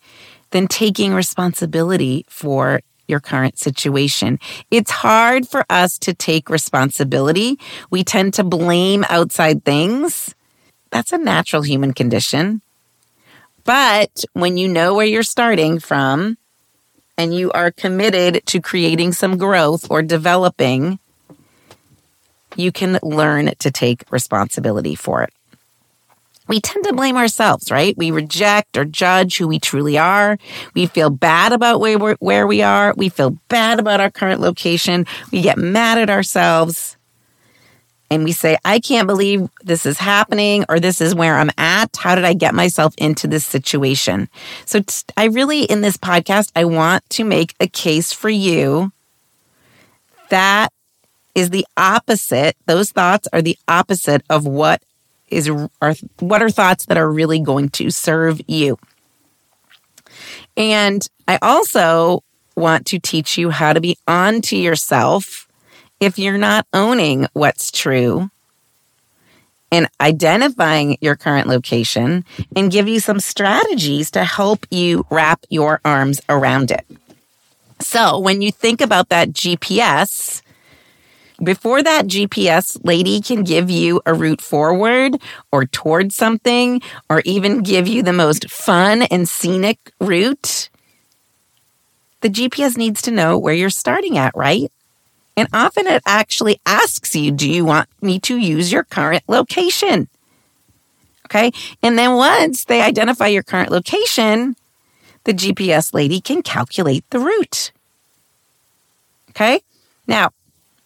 than 0.49 0.67
taking 0.67 1.13
responsibility 1.13 2.25
for 2.29 2.81
your 3.07 3.19
current 3.19 3.59
situation. 3.59 4.39
It's 4.71 4.91
hard 4.91 5.47
for 5.47 5.65
us 5.69 5.97
to 5.99 6.13
take 6.13 6.49
responsibility. 6.49 7.59
We 7.89 8.03
tend 8.03 8.33
to 8.35 8.43
blame 8.43 9.03
outside 9.09 9.65
things. 9.65 10.35
That's 10.91 11.11
a 11.11 11.17
natural 11.17 11.61
human 11.63 11.93
condition. 11.93 12.61
But 13.63 14.25
when 14.33 14.57
you 14.57 14.67
know 14.67 14.93
where 14.93 15.05
you're 15.05 15.23
starting 15.23 15.79
from 15.79 16.37
and 17.17 17.35
you 17.35 17.51
are 17.51 17.71
committed 17.71 18.45
to 18.47 18.59
creating 18.61 19.13
some 19.13 19.37
growth 19.37 19.89
or 19.89 20.01
developing, 20.01 20.99
you 22.55 22.71
can 22.71 22.99
learn 23.01 23.51
to 23.59 23.71
take 23.71 24.03
responsibility 24.11 24.95
for 24.95 25.23
it 25.23 25.33
we 26.47 26.59
tend 26.59 26.83
to 26.85 26.93
blame 26.93 27.15
ourselves, 27.17 27.71
right? 27.71 27.97
We 27.97 28.11
reject 28.11 28.77
or 28.77 28.85
judge 28.85 29.37
who 29.37 29.47
we 29.47 29.59
truly 29.59 29.97
are. 29.97 30.37
We 30.75 30.85
feel 30.87 31.09
bad 31.09 31.53
about 31.53 31.79
where, 31.79 31.97
we're, 31.97 32.15
where 32.19 32.45
we 32.45 32.61
are. 32.61 32.93
We 32.97 33.09
feel 33.09 33.37
bad 33.47 33.79
about 33.79 33.99
our 34.01 34.11
current 34.11 34.41
location. 34.41 35.05
We 35.31 35.41
get 35.41 35.57
mad 35.57 35.97
at 35.97 36.09
ourselves. 36.09 36.97
and 38.13 38.23
we 38.23 38.31
say, 38.31 38.57
I 38.63 38.79
can't 38.79 39.07
believe 39.07 39.49
this 39.63 39.85
is 39.87 39.97
happening 39.97 40.65
or 40.69 40.79
this 40.79 41.01
is 41.01 41.15
where 41.15 41.37
I'm 41.37 41.49
at. 41.57 41.95
How 41.97 42.13
did 42.13 42.25
I 42.25 42.33
get 42.33 42.53
myself 42.53 42.93
into 42.97 43.27
this 43.27 43.45
situation? 43.45 44.29
So 44.65 44.81
I 45.17 45.25
really, 45.25 45.63
in 45.63 45.81
this 45.81 45.97
podcast, 45.97 46.51
I 46.55 46.65
want 46.65 47.09
to 47.11 47.23
make 47.23 47.55
a 47.59 47.67
case 47.67 48.13
for 48.13 48.29
you 48.29 48.91
that 50.29 50.71
is 51.33 51.49
the 51.49 51.65
opposite. 51.75 52.55
Those 52.67 52.91
thoughts 52.91 53.27
are 53.33 53.41
the 53.41 53.57
opposite 53.67 54.23
of 54.29 54.45
what 54.45 54.83
is 55.33 55.49
are 55.49 55.95
what 56.19 56.41
are 56.41 56.49
thoughts 56.49 56.85
that 56.85 56.97
are 56.97 57.11
really 57.11 57.39
going 57.39 57.69
to 57.69 57.89
serve 57.89 58.41
you. 58.47 58.77
And 60.55 61.07
I 61.27 61.39
also 61.41 62.23
want 62.55 62.85
to 62.87 62.99
teach 62.99 63.37
you 63.37 63.49
how 63.49 63.73
to 63.73 63.81
be 63.81 63.97
on 64.07 64.41
to 64.41 64.57
yourself 64.57 65.47
if 65.99 66.19
you're 66.19 66.37
not 66.37 66.67
owning 66.73 67.27
what's 67.33 67.71
true 67.71 68.29
and 69.71 69.89
identifying 69.99 70.97
your 71.01 71.15
current 71.15 71.47
location 71.47 72.23
and 72.55 72.71
give 72.71 72.87
you 72.87 72.99
some 72.99 73.19
strategies 73.19 74.11
to 74.11 74.23
help 74.23 74.67
you 74.69 75.03
wrap 75.09 75.43
your 75.49 75.81
arms 75.83 76.21
around 76.29 76.69
it. 76.69 76.85
So 77.79 78.19
when 78.19 78.43
you 78.43 78.51
think 78.51 78.81
about 78.81 79.09
that 79.09 79.29
GPS, 79.29 80.42
before 81.41 81.81
that 81.81 82.05
GPS 82.05 82.79
lady 82.83 83.21
can 83.21 83.43
give 83.43 83.69
you 83.69 84.01
a 84.05 84.13
route 84.13 84.41
forward 84.41 85.21
or 85.51 85.65
towards 85.65 86.15
something, 86.15 86.81
or 87.09 87.21
even 87.25 87.63
give 87.63 87.87
you 87.87 88.03
the 88.03 88.13
most 88.13 88.49
fun 88.49 89.03
and 89.03 89.27
scenic 89.27 89.91
route, 89.99 90.69
the 92.21 92.29
GPS 92.29 92.77
needs 92.77 93.01
to 93.01 93.11
know 93.11 93.37
where 93.37 93.53
you're 93.53 93.69
starting 93.69 94.17
at, 94.17 94.35
right? 94.35 94.71
And 95.35 95.47
often 95.51 95.87
it 95.87 96.03
actually 96.05 96.59
asks 96.65 97.15
you, 97.15 97.31
do 97.31 97.49
you 97.49 97.65
want 97.65 97.89
me 98.01 98.19
to 98.21 98.37
use 98.37 98.71
your 98.71 98.83
current 98.83 99.23
location? 99.27 100.07
Okay. 101.25 101.51
And 101.81 101.97
then 101.97 102.15
once 102.15 102.65
they 102.65 102.81
identify 102.81 103.27
your 103.27 103.43
current 103.43 103.71
location, 103.71 104.55
the 105.23 105.33
GPS 105.33 105.93
lady 105.93 106.21
can 106.21 106.43
calculate 106.43 107.09
the 107.09 107.19
route. 107.19 107.71
Okay. 109.31 109.61
Now, 110.05 110.29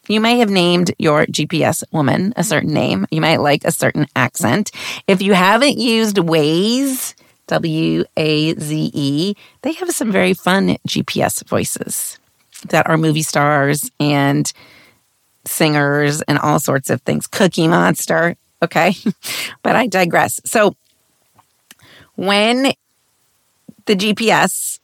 you 0.07 0.19
may 0.19 0.39
have 0.39 0.49
named 0.49 0.93
your 0.97 1.25
GPS 1.25 1.83
woman 1.91 2.33
a 2.35 2.43
certain 2.43 2.69
mm-hmm. 2.69 2.75
name. 2.75 3.07
You 3.11 3.21
might 3.21 3.41
like 3.41 3.63
a 3.63 3.71
certain 3.71 4.07
accent. 4.15 4.71
If 5.07 5.21
you 5.21 5.33
haven't 5.33 5.77
used 5.77 6.17
Waze, 6.17 7.13
W 7.47 8.03
A 8.17 8.53
Z 8.55 8.91
E, 8.93 9.35
they 9.61 9.73
have 9.73 9.91
some 9.91 10.11
very 10.11 10.33
fun 10.33 10.77
GPS 10.87 11.47
voices 11.47 12.19
that 12.69 12.87
are 12.89 12.97
movie 12.97 13.21
stars 13.21 13.89
and 13.99 14.51
singers 15.45 16.21
and 16.23 16.37
all 16.39 16.59
sorts 16.59 16.89
of 16.89 17.01
things. 17.01 17.27
Cookie 17.27 17.67
Monster. 17.67 18.35
Okay. 18.61 18.93
but 19.63 19.75
I 19.75 19.87
digress. 19.87 20.41
So 20.45 20.75
when 22.15 22.73
the 23.85 23.95
GPS, 23.95 24.79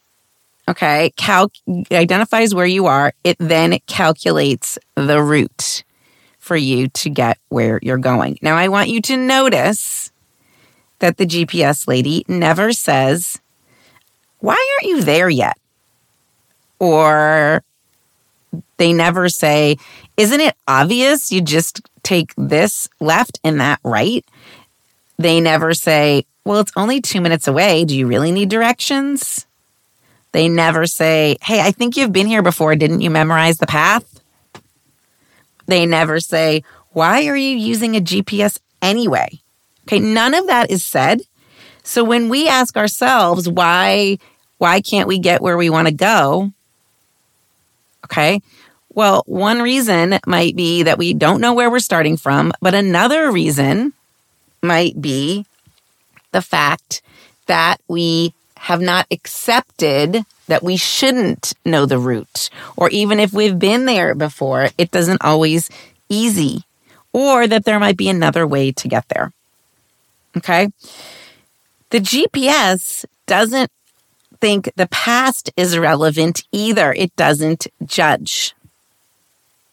okay, 0.67 1.11
cal- 1.17 1.51
identifies 1.91 2.53
where 2.53 2.65
you 2.65 2.85
are, 2.85 3.13
it 3.23 3.37
then 3.39 3.79
calculates 3.87 4.77
the 4.95 5.21
route 5.21 5.83
for 6.39 6.55
you 6.55 6.89
to 6.89 7.09
get 7.09 7.37
where 7.49 7.79
you're 7.81 7.97
going. 7.97 8.37
Now, 8.41 8.55
I 8.55 8.67
want 8.67 8.89
you 8.89 9.01
to 9.01 9.17
notice 9.17 10.11
that 10.99 11.17
the 11.17 11.25
GPS 11.25 11.87
lady 11.87 12.25
never 12.27 12.71
says, 12.73 13.39
Why 14.39 14.53
aren't 14.53 14.89
you 14.89 15.03
there 15.03 15.29
yet? 15.29 15.57
or 16.83 17.63
they 18.75 18.91
never 18.91 19.29
say, 19.29 19.77
Isn't 20.17 20.41
it 20.41 20.55
obvious 20.67 21.31
you 21.31 21.39
just 21.39 21.81
take 22.03 22.33
this 22.35 22.89
left 22.99 23.39
and 23.43 23.61
that 23.61 23.79
right? 23.85 24.25
They 25.17 25.39
never 25.39 25.73
say, 25.73 26.25
Well, 26.43 26.59
it's 26.59 26.73
only 26.75 26.99
two 26.99 27.21
minutes 27.21 27.47
away. 27.47 27.85
Do 27.85 27.97
you 27.97 28.05
really 28.05 28.33
need 28.33 28.49
directions? 28.49 29.45
They 30.33 30.49
never 30.49 30.85
say, 30.85 31.37
Hey, 31.41 31.61
I 31.61 31.71
think 31.71 31.95
you've 31.95 32.11
been 32.11 32.27
here 32.27 32.43
before. 32.43 32.75
Didn't 32.75 33.01
you 33.01 33.09
memorize 33.09 33.57
the 33.57 33.67
path? 33.67 34.19
They 35.67 35.85
never 35.85 36.19
say, 36.19 36.63
Why 36.89 37.27
are 37.27 37.37
you 37.37 37.55
using 37.55 37.95
a 37.95 38.01
GPS 38.01 38.59
anyway? 38.81 39.39
Okay, 39.87 39.99
none 39.99 40.33
of 40.33 40.47
that 40.47 40.69
is 40.69 40.83
said. 40.83 41.21
So 41.83 42.03
when 42.03 42.29
we 42.29 42.47
ask 42.47 42.77
ourselves, 42.77 43.47
why, 43.49 44.17
why 44.57 44.81
can't 44.81 45.07
we 45.07 45.19
get 45.19 45.41
where 45.41 45.57
we 45.57 45.69
want 45.69 45.87
to 45.87 45.93
go? 45.93 46.51
Okay. 48.05 48.41
Well, 48.93 49.23
one 49.25 49.61
reason 49.61 50.19
might 50.25 50.55
be 50.55 50.83
that 50.83 50.97
we 50.97 51.13
don't 51.13 51.41
know 51.41 51.53
where 51.53 51.69
we're 51.69 51.79
starting 51.79 52.15
from, 52.15 52.53
but 52.61 52.73
another 52.73 53.31
reason 53.31 53.93
might 54.61 55.01
be 55.01 55.45
the 56.31 56.41
fact 56.41 57.01
that 57.47 57.77
we 57.87 58.33
have 58.63 58.79
not 58.79 59.05
accepted 59.11 60.23
that 60.47 60.63
we 60.63 60.77
shouldn't 60.77 61.51
know 61.65 61.85
the 61.85 61.97
route. 61.97 62.49
Or 62.77 62.89
even 62.91 63.19
if 63.19 63.33
we've 63.33 63.59
been 63.59 63.85
there 63.85 64.15
before, 64.15 64.69
it 64.77 64.89
doesn't 64.89 65.21
always 65.21 65.69
easy. 66.07 66.63
Or 67.11 67.45
that 67.45 67.65
there 67.65 67.79
might 67.79 67.97
be 67.97 68.07
another 68.07 68.47
way 68.47 68.71
to 68.71 68.87
get 68.87 69.09
there. 69.09 69.33
Okay. 70.37 70.69
The 71.89 71.99
GPS 71.99 73.03
doesn't 73.25 73.69
think 74.39 74.71
the 74.77 74.87
past 74.87 75.51
is 75.57 75.77
relevant 75.77 76.43
either. 76.53 76.93
It 76.93 77.13
doesn't 77.17 77.67
judge. 77.85 78.55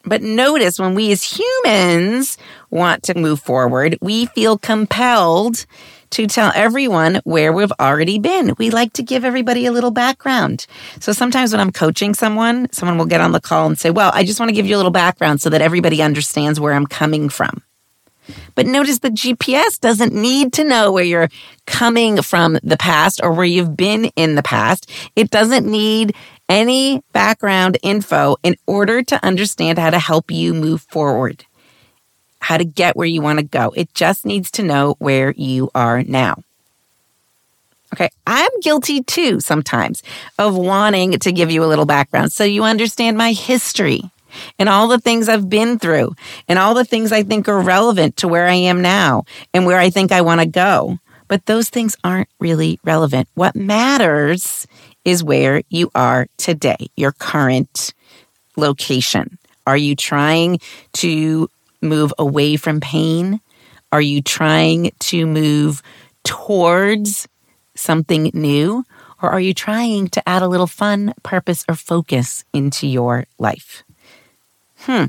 But 0.05 0.21
notice 0.21 0.81
when 0.81 0.97
we 0.97 1.13
as 1.13 1.39
humans 1.39 2.39
want 2.71 3.05
to 3.05 3.15
move 3.15 3.41
forward, 3.41 3.99
we 4.01 4.27
feel 4.27 4.59
compelled 4.59 5.65
to 6.11 6.27
tell 6.27 6.53
everyone 6.55 7.21
where 7.25 7.53
we've 7.53 7.73
already 7.81 8.19
been. 8.19 8.55
We 8.59 8.71
like 8.71 8.93
to 8.95 9.03
give 9.03 9.25
everybody 9.25 9.67
a 9.67 9.73
little 9.73 9.91
background. 9.91 10.67
So 10.99 11.13
sometimes 11.13 11.53
when 11.53 11.61
I'm 11.61 11.73
coaching 11.73 12.15
someone, 12.15 12.69
someone 12.73 12.99
will 12.99 13.07
get 13.07 13.21
on 13.21 13.33
the 13.33 13.41
call 13.41 13.67
and 13.67 13.79
say, 13.79 13.91
Well, 13.91 14.11
I 14.15 14.25
just 14.25 14.41
want 14.41 14.49
to 14.49 14.55
give 14.55 14.67
you 14.67 14.77
a 14.77 14.79
little 14.79 14.91
background 14.91 15.41
so 15.41 15.51
that 15.51 15.63
everybody 15.63 16.03
understands 16.03 16.61
where 16.61 16.75
I'm 16.75 16.87
coming 16.87 17.29
from. 17.29 17.63
But 18.55 18.67
notice 18.67 18.99
the 18.99 19.11
GPS 19.11 19.81
doesn't 19.81 20.13
need 20.13 20.53
to 20.55 20.65
know 20.65 20.93
where 20.93 21.05
you're 21.05 21.29
coming 21.67 22.23
from 22.23 22.59
the 22.63 22.77
past 22.77 23.21
or 23.23 23.33
where 23.33 23.47
you've 23.47 23.77
been 23.77 24.07
in 24.17 24.35
the 24.35 24.43
past. 24.43 24.91
It 25.17 25.31
doesn't 25.31 25.67
need 25.67 26.15
any 26.49 27.03
background 27.13 27.79
info 27.83 28.37
in 28.43 28.57
order 28.67 29.03
to 29.03 29.25
understand 29.25 29.79
how 29.79 29.91
to 29.91 29.99
help 29.99 30.31
you 30.31 30.53
move 30.53 30.83
forward, 30.83 31.45
how 32.41 32.57
to 32.57 32.65
get 32.65 32.97
where 32.97 33.07
you 33.07 33.23
want 33.23 33.39
to 33.39 33.45
go. 33.45 33.73
It 33.77 33.95
just 33.95 34.27
needs 34.27 34.51
to 34.53 34.63
know 34.63 34.97
where 34.99 35.33
you 35.33 35.71
are 35.75 36.03
now. 36.03 36.43
Okay, 37.93 38.09
I'm 38.27 38.51
guilty 38.61 39.03
too 39.03 39.41
sometimes 39.41 40.03
of 40.39 40.57
wanting 40.57 41.19
to 41.19 41.33
give 41.33 41.51
you 41.51 41.65
a 41.65 41.67
little 41.67 41.87
background 41.87 42.33
so 42.33 42.45
you 42.45 42.63
understand 42.63 43.19
my 43.19 43.33
history 43.33 44.03
and 44.61 44.69
all 44.69 44.87
the 44.87 44.99
things 45.01 45.29
I've 45.29 45.51
been 45.51 45.79
through 45.79 46.15
and 46.49 46.59
all 46.59 46.75
the 46.75 46.85
things 46.85 47.11
I 47.11 47.25
think 47.25 47.49
are 47.49 47.61
relevant 47.61 48.17
to 48.19 48.29
where 48.29 48.47
I 48.47 48.55
am 48.55 48.81
now 48.81 49.25
and 49.53 49.67
where 49.67 49.79
I 49.79 49.91
think 49.91 50.13
I 50.13 50.21
want 50.21 50.41
to 50.41 50.47
go. 50.47 50.99
But 51.27 51.47
those 51.47 51.69
things 51.69 51.97
aren't 52.05 52.29
really 52.39 52.79
relevant. 52.85 53.29
What 53.35 53.57
matters 53.57 54.67
is 55.05 55.25
where 55.25 55.63
you 55.69 55.91
are 55.95 56.27
today, 56.37 56.91
your 56.97 57.13
current 57.13 57.93
location. 58.57 59.39
Are 59.67 59.77
you 59.77 59.95
trying 59.95 60.61
to 60.95 61.49
move 61.81 62.13
away 62.19 62.57
from 62.57 62.81
pain? 62.81 63.41
Are 63.93 64.01
you 64.01 64.23
trying 64.23 64.93
to 65.01 65.27
move 65.27 65.83
towards 66.25 67.27
something 67.75 68.31
new? 68.35 68.85
Or 69.23 69.31
are 69.31 69.41
you 69.41 69.53
trying 69.53 70.09
to 70.09 70.29
add 70.29 70.43
a 70.43 70.49
little 70.49 70.67
fun, 70.67 71.13
purpose, 71.23 71.65
or 71.69 71.75
focus 71.75 72.45
into 72.53 72.87
your 72.87 73.27
life? 73.39 73.83
Hmm. 74.79 75.07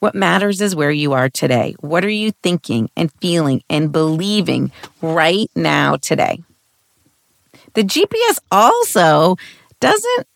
What 0.00 0.14
matters 0.14 0.60
is 0.60 0.76
where 0.76 0.92
you 0.92 1.12
are 1.12 1.28
today. 1.28 1.74
What 1.80 2.04
are 2.04 2.10
you 2.10 2.30
thinking 2.30 2.88
and 2.96 3.10
feeling 3.20 3.62
and 3.68 3.90
believing 3.90 4.70
right 5.02 5.50
now 5.56 5.96
today? 5.96 6.40
The 7.74 7.82
GPS 7.82 8.38
also 8.52 9.36
doesn't 9.80 10.26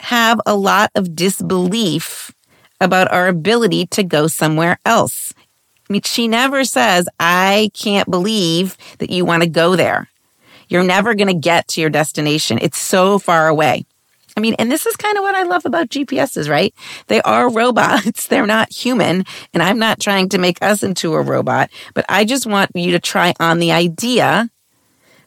have 0.00 0.40
a 0.46 0.54
lot 0.54 0.90
of 0.94 1.14
disbelief 1.14 2.32
about 2.80 3.10
our 3.12 3.28
ability 3.28 3.86
to 3.86 4.02
go 4.02 4.26
somewhere 4.26 4.78
else. 4.84 5.34
I 5.88 5.92
mean, 5.92 6.02
she 6.02 6.28
never 6.28 6.64
says, 6.64 7.08
I 7.18 7.70
can't 7.74 8.10
believe 8.10 8.76
that 8.98 9.10
you 9.10 9.24
want 9.24 9.42
to 9.42 9.48
go 9.48 9.74
there. 9.74 10.08
You're 10.68 10.84
never 10.84 11.14
going 11.14 11.28
to 11.28 11.34
get 11.34 11.66
to 11.68 11.80
your 11.80 11.90
destination. 11.90 12.58
It's 12.60 12.78
so 12.78 13.18
far 13.18 13.48
away. 13.48 13.86
I 14.36 14.40
mean, 14.40 14.54
and 14.58 14.70
this 14.70 14.86
is 14.86 14.96
kind 14.96 15.16
of 15.16 15.22
what 15.22 15.34
I 15.34 15.42
love 15.42 15.64
about 15.66 15.88
GPSs, 15.88 16.48
right? 16.48 16.72
They 17.08 17.20
are 17.22 17.50
robots. 17.52 18.26
They're 18.26 18.46
not 18.46 18.72
human. 18.72 19.24
And 19.52 19.62
I'm 19.62 19.78
not 19.78 19.98
trying 19.98 20.28
to 20.28 20.38
make 20.38 20.62
us 20.62 20.82
into 20.82 21.14
a 21.14 21.22
robot, 21.22 21.70
but 21.94 22.04
I 22.08 22.24
just 22.24 22.46
want 22.46 22.70
you 22.74 22.92
to 22.92 23.00
try 23.00 23.34
on 23.40 23.58
the 23.58 23.72
idea 23.72 24.50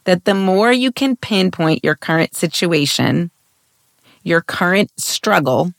that 0.04 0.24
the 0.24 0.34
more 0.34 0.72
you 0.72 0.92
can 0.92 1.16
pinpoint 1.16 1.84
your 1.84 1.94
current 1.94 2.34
situation, 2.34 3.30
your 4.22 4.40
current 4.40 4.90
struggle, 4.96 5.74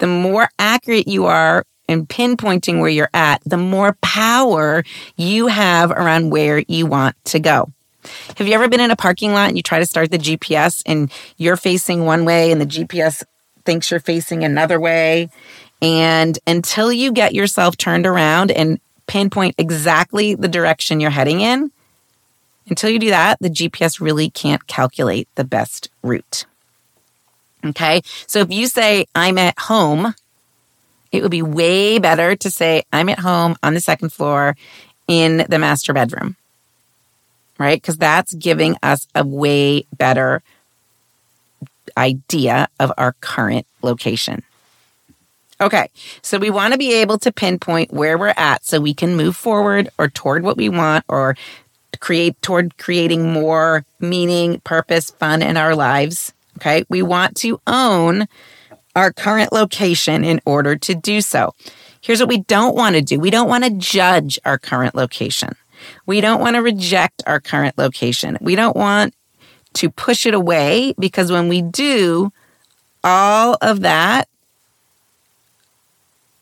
the 0.00 0.06
more 0.06 0.48
accurate 0.58 1.06
you 1.06 1.26
are 1.26 1.64
in 1.86 2.06
pinpointing 2.06 2.80
where 2.80 2.90
you're 2.90 3.10
at, 3.14 3.42
the 3.44 3.56
more 3.56 3.96
power 4.00 4.82
you 5.16 5.46
have 5.46 5.90
around 5.90 6.30
where 6.30 6.64
you 6.66 6.86
want 6.86 7.16
to 7.26 7.38
go. 7.38 7.68
Have 8.36 8.48
you 8.48 8.54
ever 8.54 8.68
been 8.68 8.80
in 8.80 8.90
a 8.90 8.96
parking 8.96 9.32
lot 9.32 9.48
and 9.48 9.56
you 9.56 9.62
try 9.62 9.78
to 9.78 9.86
start 9.86 10.10
the 10.10 10.18
GPS 10.18 10.82
and 10.86 11.12
you're 11.36 11.56
facing 11.56 12.04
one 12.04 12.24
way 12.24 12.50
and 12.50 12.60
the 12.60 12.66
GPS 12.66 13.22
thinks 13.64 13.90
you're 13.90 14.00
facing 14.00 14.42
another 14.42 14.80
way? 14.80 15.28
And 15.82 16.38
until 16.46 16.92
you 16.92 17.12
get 17.12 17.34
yourself 17.34 17.76
turned 17.76 18.06
around 18.06 18.50
and 18.50 18.80
pinpoint 19.06 19.54
exactly 19.58 20.34
the 20.34 20.48
direction 20.48 21.00
you're 21.00 21.10
heading 21.10 21.40
in, 21.40 21.70
until 22.68 22.88
you 22.88 22.98
do 22.98 23.10
that, 23.10 23.38
the 23.40 23.50
GPS 23.50 24.00
really 24.00 24.30
can't 24.30 24.66
calculate 24.66 25.28
the 25.34 25.44
best 25.44 25.90
route. 26.02 26.46
Okay. 27.64 28.02
So 28.26 28.40
if 28.40 28.50
you 28.50 28.66
say, 28.66 29.06
I'm 29.14 29.38
at 29.38 29.58
home, 29.58 30.14
it 31.12 31.22
would 31.22 31.30
be 31.30 31.42
way 31.42 31.98
better 31.98 32.36
to 32.36 32.50
say, 32.50 32.84
I'm 32.92 33.08
at 33.08 33.18
home 33.18 33.56
on 33.62 33.74
the 33.74 33.80
second 33.80 34.12
floor 34.12 34.56
in 35.08 35.44
the 35.48 35.58
master 35.58 35.92
bedroom. 35.92 36.36
Right. 37.58 37.80
Because 37.80 37.98
that's 37.98 38.32
giving 38.34 38.76
us 38.82 39.06
a 39.14 39.26
way 39.26 39.84
better 39.96 40.42
idea 41.96 42.68
of 42.78 42.92
our 42.96 43.12
current 43.20 43.66
location. 43.82 44.42
Okay, 45.60 45.90
so 46.22 46.38
we 46.38 46.48
want 46.48 46.72
to 46.72 46.78
be 46.78 46.94
able 46.94 47.18
to 47.18 47.30
pinpoint 47.30 47.92
where 47.92 48.16
we're 48.16 48.32
at 48.36 48.64
so 48.64 48.80
we 48.80 48.94
can 48.94 49.14
move 49.14 49.36
forward 49.36 49.90
or 49.98 50.08
toward 50.08 50.42
what 50.42 50.56
we 50.56 50.70
want 50.70 51.04
or 51.06 51.36
create 52.00 52.40
toward 52.40 52.78
creating 52.78 53.30
more 53.30 53.84
meaning, 53.98 54.60
purpose, 54.60 55.10
fun 55.10 55.42
in 55.42 55.58
our 55.58 55.74
lives. 55.76 56.32
Okay, 56.60 56.84
we 56.90 57.00
want 57.00 57.36
to 57.38 57.58
own 57.66 58.28
our 58.94 59.12
current 59.14 59.50
location 59.50 60.24
in 60.24 60.42
order 60.44 60.76
to 60.76 60.94
do 60.94 61.22
so. 61.22 61.54
Here's 62.02 62.20
what 62.20 62.28
we 62.28 62.42
don't 62.42 62.76
want 62.76 62.96
to 62.96 63.02
do 63.02 63.18
we 63.18 63.30
don't 63.30 63.48
want 63.48 63.64
to 63.64 63.70
judge 63.70 64.38
our 64.44 64.58
current 64.58 64.94
location. 64.94 65.54
We 66.04 66.20
don't 66.20 66.40
want 66.40 66.56
to 66.56 66.62
reject 66.62 67.22
our 67.26 67.40
current 67.40 67.78
location. 67.78 68.36
We 68.42 68.56
don't 68.56 68.76
want 68.76 69.14
to 69.74 69.88
push 69.88 70.26
it 70.26 70.34
away 70.34 70.92
because 70.98 71.32
when 71.32 71.48
we 71.48 71.62
do, 71.62 72.30
all 73.02 73.56
of 73.62 73.80
that 73.80 74.28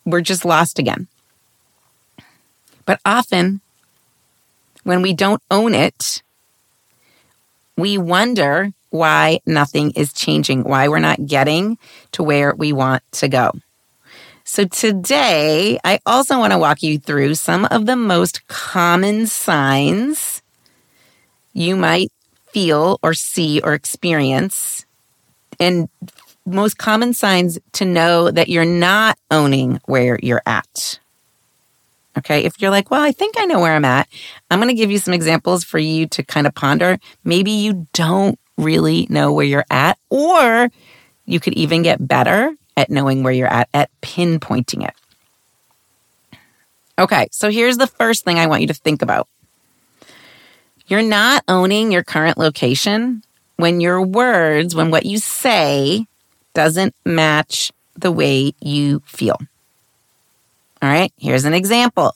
we're 0.04 0.20
just 0.20 0.44
lost 0.44 0.80
again. 0.80 1.06
But 2.86 2.98
often, 3.04 3.60
when 4.82 5.00
we 5.00 5.12
don't 5.12 5.42
own 5.50 5.74
it, 5.74 6.22
we 7.76 7.98
wonder 7.98 8.72
why 8.90 9.40
nothing 9.46 9.92
is 9.92 10.12
changing, 10.12 10.64
why 10.64 10.88
we're 10.88 10.98
not 10.98 11.26
getting 11.26 11.78
to 12.12 12.22
where 12.22 12.54
we 12.54 12.72
want 12.72 13.02
to 13.12 13.28
go. 13.28 13.52
So 14.44 14.64
today, 14.64 15.78
I 15.84 16.00
also 16.06 16.38
want 16.38 16.52
to 16.52 16.58
walk 16.58 16.82
you 16.82 16.98
through 16.98 17.34
some 17.34 17.66
of 17.66 17.84
the 17.84 17.96
most 17.96 18.48
common 18.48 19.26
signs 19.26 20.42
you 21.52 21.76
might 21.76 22.10
feel 22.50 22.98
or 23.02 23.12
see 23.12 23.60
or 23.60 23.74
experience 23.74 24.86
and 25.60 25.88
most 26.46 26.78
common 26.78 27.12
signs 27.12 27.58
to 27.72 27.84
know 27.84 28.30
that 28.30 28.48
you're 28.48 28.64
not 28.64 29.18
owning 29.30 29.80
where 29.84 30.18
you're 30.22 30.42
at. 30.46 30.98
Okay. 32.16 32.44
If 32.44 32.60
you're 32.60 32.70
like, 32.70 32.90
well, 32.90 33.02
I 33.02 33.12
think 33.12 33.36
I 33.38 33.44
know 33.44 33.60
where 33.60 33.74
I'm 33.74 33.84
at, 33.84 34.08
I'm 34.50 34.58
going 34.58 34.68
to 34.68 34.74
give 34.74 34.90
you 34.90 34.98
some 34.98 35.14
examples 35.14 35.62
for 35.62 35.78
you 35.78 36.06
to 36.08 36.22
kind 36.22 36.46
of 36.46 36.54
ponder. 36.54 36.98
Maybe 37.22 37.50
you 37.50 37.86
don't 37.92 38.38
really 38.58 39.06
know 39.08 39.32
where 39.32 39.46
you're 39.46 39.64
at, 39.70 39.98
or 40.10 40.70
you 41.24 41.40
could 41.40 41.54
even 41.54 41.82
get 41.82 42.06
better 42.06 42.54
at 42.76 42.90
knowing 42.90 43.22
where 43.22 43.32
you're 43.32 43.46
at, 43.46 43.68
at 43.72 43.90
pinpointing 44.02 44.86
it. 44.86 44.94
Okay. 46.98 47.28
So 47.30 47.50
here's 47.50 47.78
the 47.78 47.86
first 47.86 48.24
thing 48.24 48.38
I 48.38 48.46
want 48.46 48.60
you 48.60 48.68
to 48.68 48.74
think 48.74 49.00
about. 49.00 49.28
You're 50.86 51.02
not 51.02 51.44
owning 51.48 51.92
your 51.92 52.02
current 52.02 52.38
location 52.38 53.22
when 53.56 53.80
your 53.80 54.00
words, 54.02 54.74
when 54.74 54.90
what 54.90 55.06
you 55.06 55.18
say 55.18 56.06
doesn't 56.54 56.94
match 57.04 57.72
the 57.94 58.10
way 58.10 58.54
you 58.60 59.00
feel. 59.04 59.38
All 60.80 60.88
right, 60.88 61.12
here's 61.18 61.44
an 61.44 61.54
example. 61.54 62.14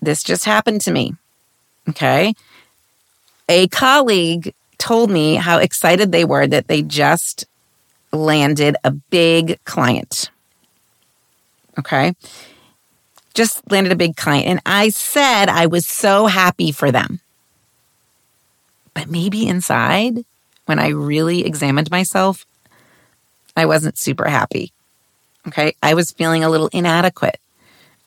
This 0.00 0.22
just 0.22 0.44
happened 0.46 0.80
to 0.82 0.90
me. 0.90 1.14
Okay. 1.88 2.34
A 3.50 3.66
colleague 3.66 4.54
told 4.78 5.10
me 5.10 5.34
how 5.34 5.58
excited 5.58 6.12
they 6.12 6.24
were 6.24 6.46
that 6.46 6.68
they 6.68 6.82
just 6.82 7.46
landed 8.12 8.76
a 8.84 8.92
big 8.92 9.58
client. 9.64 10.30
Okay. 11.76 12.14
Just 13.34 13.68
landed 13.68 13.92
a 13.92 13.96
big 13.96 14.14
client. 14.14 14.46
And 14.46 14.60
I 14.64 14.90
said 14.90 15.48
I 15.48 15.66
was 15.66 15.84
so 15.84 16.26
happy 16.26 16.70
for 16.70 16.92
them. 16.92 17.18
But 18.94 19.10
maybe 19.10 19.48
inside, 19.48 20.24
when 20.66 20.78
I 20.78 20.90
really 20.90 21.44
examined 21.44 21.90
myself, 21.90 22.46
I 23.56 23.66
wasn't 23.66 23.98
super 23.98 24.28
happy. 24.28 24.72
Okay. 25.48 25.74
I 25.82 25.94
was 25.94 26.12
feeling 26.12 26.44
a 26.44 26.50
little 26.50 26.68
inadequate 26.68 27.40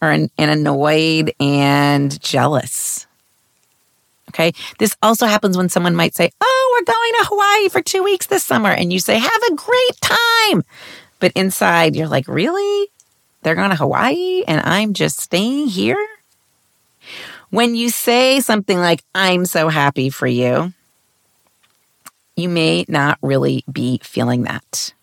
or 0.02 0.10
and 0.10 0.32
annoyed 0.38 1.34
and 1.38 2.18
jealous. 2.22 3.08
Okay. 4.34 4.54
This 4.80 4.96
also 5.04 5.28
happens 5.28 5.56
when 5.56 5.69
someone 5.69 5.96
might 5.96 6.15
say, 6.15 6.32
Oh, 6.41 6.69
we're 6.74 6.93
going 6.93 7.13
to 7.19 7.28
Hawaii 7.30 7.69
for 7.69 7.82
two 7.82 8.04
weeks 8.04 8.26
this 8.26 8.43
summer. 8.43 8.72
And 8.72 8.91
you 8.91 9.00
say, 9.00 9.19
Have 9.19 9.43
a 9.52 9.56
great 9.56 10.02
time. 10.02 10.63
But 11.19 11.32
inside, 11.36 11.96
you're 11.96 12.08
like, 12.08 12.28
Really? 12.28 12.89
They're 13.43 13.56
going 13.56 13.69
to 13.69 13.76
Hawaii 13.76 14.43
and 14.48 14.62
I'm 14.62 14.93
just 14.93 15.19
staying 15.19 15.67
here? 15.67 16.08
When 17.50 17.76
you 17.76 17.89
say 17.89 18.39
something 18.39 18.80
like, 18.80 19.04
I'm 19.13 19.46
so 19.46 19.69
happy 19.69 20.10
for 20.10 20.26
you, 20.26 20.74
you 22.36 22.50
may 22.50 22.86
not 22.88 23.19
really 23.22 23.63
be 23.72 24.00
feeling 24.02 24.43
that. 24.43 24.93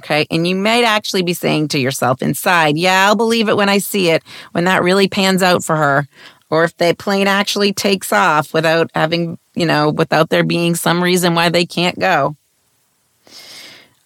Okay. 0.00 0.26
And 0.30 0.46
you 0.46 0.54
might 0.54 0.84
actually 0.84 1.22
be 1.22 1.32
saying 1.32 1.68
to 1.68 1.78
yourself 1.78 2.22
inside, 2.22 2.76
yeah, 2.76 3.06
I'll 3.06 3.16
believe 3.16 3.48
it 3.48 3.56
when 3.56 3.68
I 3.68 3.78
see 3.78 4.10
it, 4.10 4.22
when 4.52 4.64
that 4.64 4.82
really 4.82 5.08
pans 5.08 5.42
out 5.42 5.64
for 5.64 5.76
her. 5.76 6.06
Or 6.50 6.64
if 6.64 6.76
the 6.76 6.94
plane 6.98 7.26
actually 7.26 7.72
takes 7.72 8.12
off 8.12 8.54
without 8.54 8.90
having, 8.94 9.38
you 9.54 9.66
know, 9.66 9.90
without 9.90 10.30
there 10.30 10.44
being 10.44 10.74
some 10.74 11.02
reason 11.02 11.34
why 11.34 11.48
they 11.48 11.66
can't 11.66 11.98
go. 11.98 12.36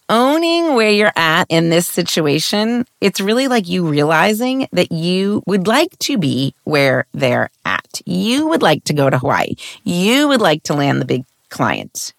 Owning 0.09 0.75
where 0.75 0.91
you're 0.91 1.13
at 1.17 1.47
in 1.49 1.71
this 1.71 1.87
situation, 1.87 2.85
it's 3.01 3.21
really 3.21 3.49
like 3.49 3.69
you 3.69 3.87
realizing 3.87 4.69
that 4.73 4.93
you 4.93 5.43
would 5.47 5.67
like 5.67 5.97
to 6.01 6.19
be 6.19 6.55
where 6.65 7.07
they're 7.15 7.49
at. 7.65 8.03
You 8.05 8.49
would 8.49 8.61
like 8.61 8.85
to 8.85 8.93
go 8.93 9.09
to 9.09 9.19
Hawaii. 9.19 9.55
You 9.85 10.29
would 10.29 10.41
like 10.41 10.65
to 10.65 10.75
land 10.75 11.01
the 11.01 11.07
big 11.07 11.25
client. 11.49 12.13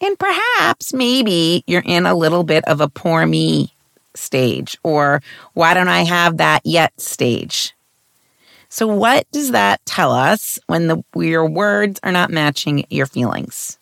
And 0.00 0.18
perhaps 0.18 0.92
maybe 0.92 1.64
you're 1.66 1.82
in 1.84 2.06
a 2.06 2.14
little 2.14 2.44
bit 2.44 2.64
of 2.66 2.80
a 2.80 2.88
poor 2.88 3.24
me 3.24 3.72
stage 4.14 4.76
or 4.82 5.22
why 5.54 5.74
don't 5.74 5.88
I 5.88 6.02
have 6.02 6.38
that 6.38 6.62
yet 6.64 7.00
stage. 7.00 7.74
So 8.68 8.86
what 8.86 9.30
does 9.32 9.52
that 9.52 9.84
tell 9.86 10.12
us 10.12 10.58
when 10.66 10.88
the 10.88 11.02
your 11.16 11.48
words 11.48 11.98
are 12.02 12.12
not 12.12 12.30
matching 12.30 12.84
your 12.90 13.06
feelings? 13.06 13.78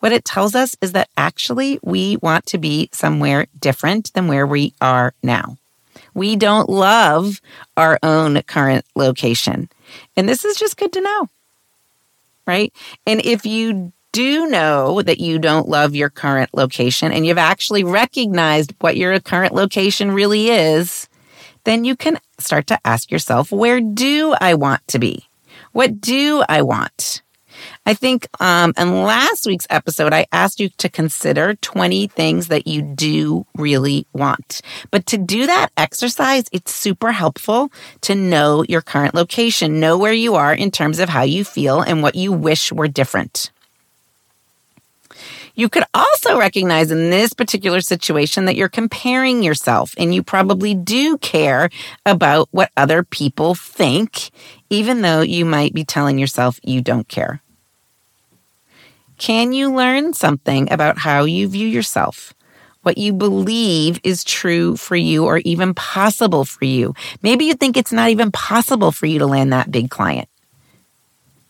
What 0.00 0.12
it 0.12 0.24
tells 0.24 0.54
us 0.54 0.76
is 0.80 0.92
that 0.92 1.08
actually 1.16 1.80
we 1.82 2.18
want 2.18 2.46
to 2.46 2.58
be 2.58 2.88
somewhere 2.92 3.46
different 3.58 4.12
than 4.12 4.28
where 4.28 4.46
we 4.46 4.74
are 4.80 5.14
now. 5.22 5.56
We 6.14 6.36
don't 6.36 6.68
love 6.68 7.40
our 7.76 7.98
own 8.02 8.40
current 8.42 8.84
location. 8.94 9.68
And 10.16 10.28
this 10.28 10.44
is 10.44 10.56
just 10.56 10.76
good 10.76 10.92
to 10.92 11.00
know. 11.00 11.28
Right? 12.46 12.72
And 13.06 13.24
if 13.24 13.44
you 13.44 13.92
do 14.12 14.46
know 14.48 15.02
that 15.02 15.20
you 15.20 15.38
don't 15.38 15.68
love 15.68 15.94
your 15.94 16.10
current 16.10 16.50
location 16.54 17.12
and 17.12 17.26
you've 17.26 17.38
actually 17.38 17.84
recognized 17.84 18.72
what 18.80 18.96
your 18.96 19.18
current 19.20 19.54
location 19.54 20.12
really 20.12 20.48
is, 20.48 21.08
then 21.64 21.84
you 21.84 21.96
can 21.96 22.18
start 22.38 22.66
to 22.68 22.78
ask 22.84 23.10
yourself, 23.10 23.52
where 23.52 23.80
do 23.80 24.34
I 24.40 24.54
want 24.54 24.86
to 24.88 24.98
be? 24.98 25.28
What 25.72 26.00
do 26.00 26.42
I 26.48 26.62
want? 26.62 27.22
I 27.86 27.94
think 27.94 28.28
um, 28.40 28.72
in 28.78 29.02
last 29.02 29.46
week's 29.46 29.66
episode, 29.70 30.12
I 30.12 30.26
asked 30.32 30.60
you 30.60 30.68
to 30.78 30.88
consider 30.88 31.54
20 31.54 32.06
things 32.08 32.48
that 32.48 32.66
you 32.66 32.82
do 32.82 33.46
really 33.56 34.06
want. 34.12 34.60
But 34.90 35.06
to 35.06 35.18
do 35.18 35.46
that 35.46 35.70
exercise, 35.76 36.44
it's 36.52 36.74
super 36.74 37.12
helpful 37.12 37.72
to 38.02 38.14
know 38.14 38.64
your 38.68 38.82
current 38.82 39.14
location, 39.14 39.80
know 39.80 39.98
where 39.98 40.12
you 40.12 40.34
are 40.34 40.54
in 40.54 40.70
terms 40.70 40.98
of 40.98 41.08
how 41.08 41.22
you 41.22 41.44
feel 41.44 41.80
and 41.80 42.02
what 42.02 42.14
you 42.14 42.32
wish 42.32 42.72
were 42.72 42.88
different. 42.88 43.50
You 45.58 45.68
could 45.68 45.82
also 45.92 46.38
recognize 46.38 46.92
in 46.92 47.10
this 47.10 47.32
particular 47.32 47.80
situation 47.80 48.44
that 48.44 48.54
you're 48.54 48.68
comparing 48.68 49.42
yourself 49.42 49.92
and 49.98 50.14
you 50.14 50.22
probably 50.22 50.72
do 50.72 51.18
care 51.18 51.68
about 52.06 52.46
what 52.52 52.70
other 52.76 53.02
people 53.02 53.56
think, 53.56 54.30
even 54.70 55.02
though 55.02 55.20
you 55.20 55.44
might 55.44 55.74
be 55.74 55.84
telling 55.84 56.16
yourself 56.16 56.60
you 56.62 56.80
don't 56.80 57.08
care. 57.08 57.42
Can 59.16 59.52
you 59.52 59.74
learn 59.74 60.14
something 60.14 60.72
about 60.72 60.96
how 60.96 61.24
you 61.24 61.48
view 61.48 61.66
yourself? 61.66 62.32
what 62.82 62.96
you 62.96 63.12
believe 63.12 64.00
is 64.04 64.24
true 64.24 64.76
for 64.76 64.96
you 64.96 65.26
or 65.26 65.38
even 65.38 65.74
possible 65.74 66.44
for 66.44 66.64
you. 66.64 66.94
Maybe 67.22 67.44
you 67.44 67.54
think 67.54 67.76
it's 67.76 67.92
not 67.92 68.08
even 68.08 68.30
possible 68.30 68.92
for 68.92 69.04
you 69.04 69.18
to 69.18 69.26
land 69.26 69.52
that 69.52 69.70
big 69.70 69.90
client. 69.90 70.28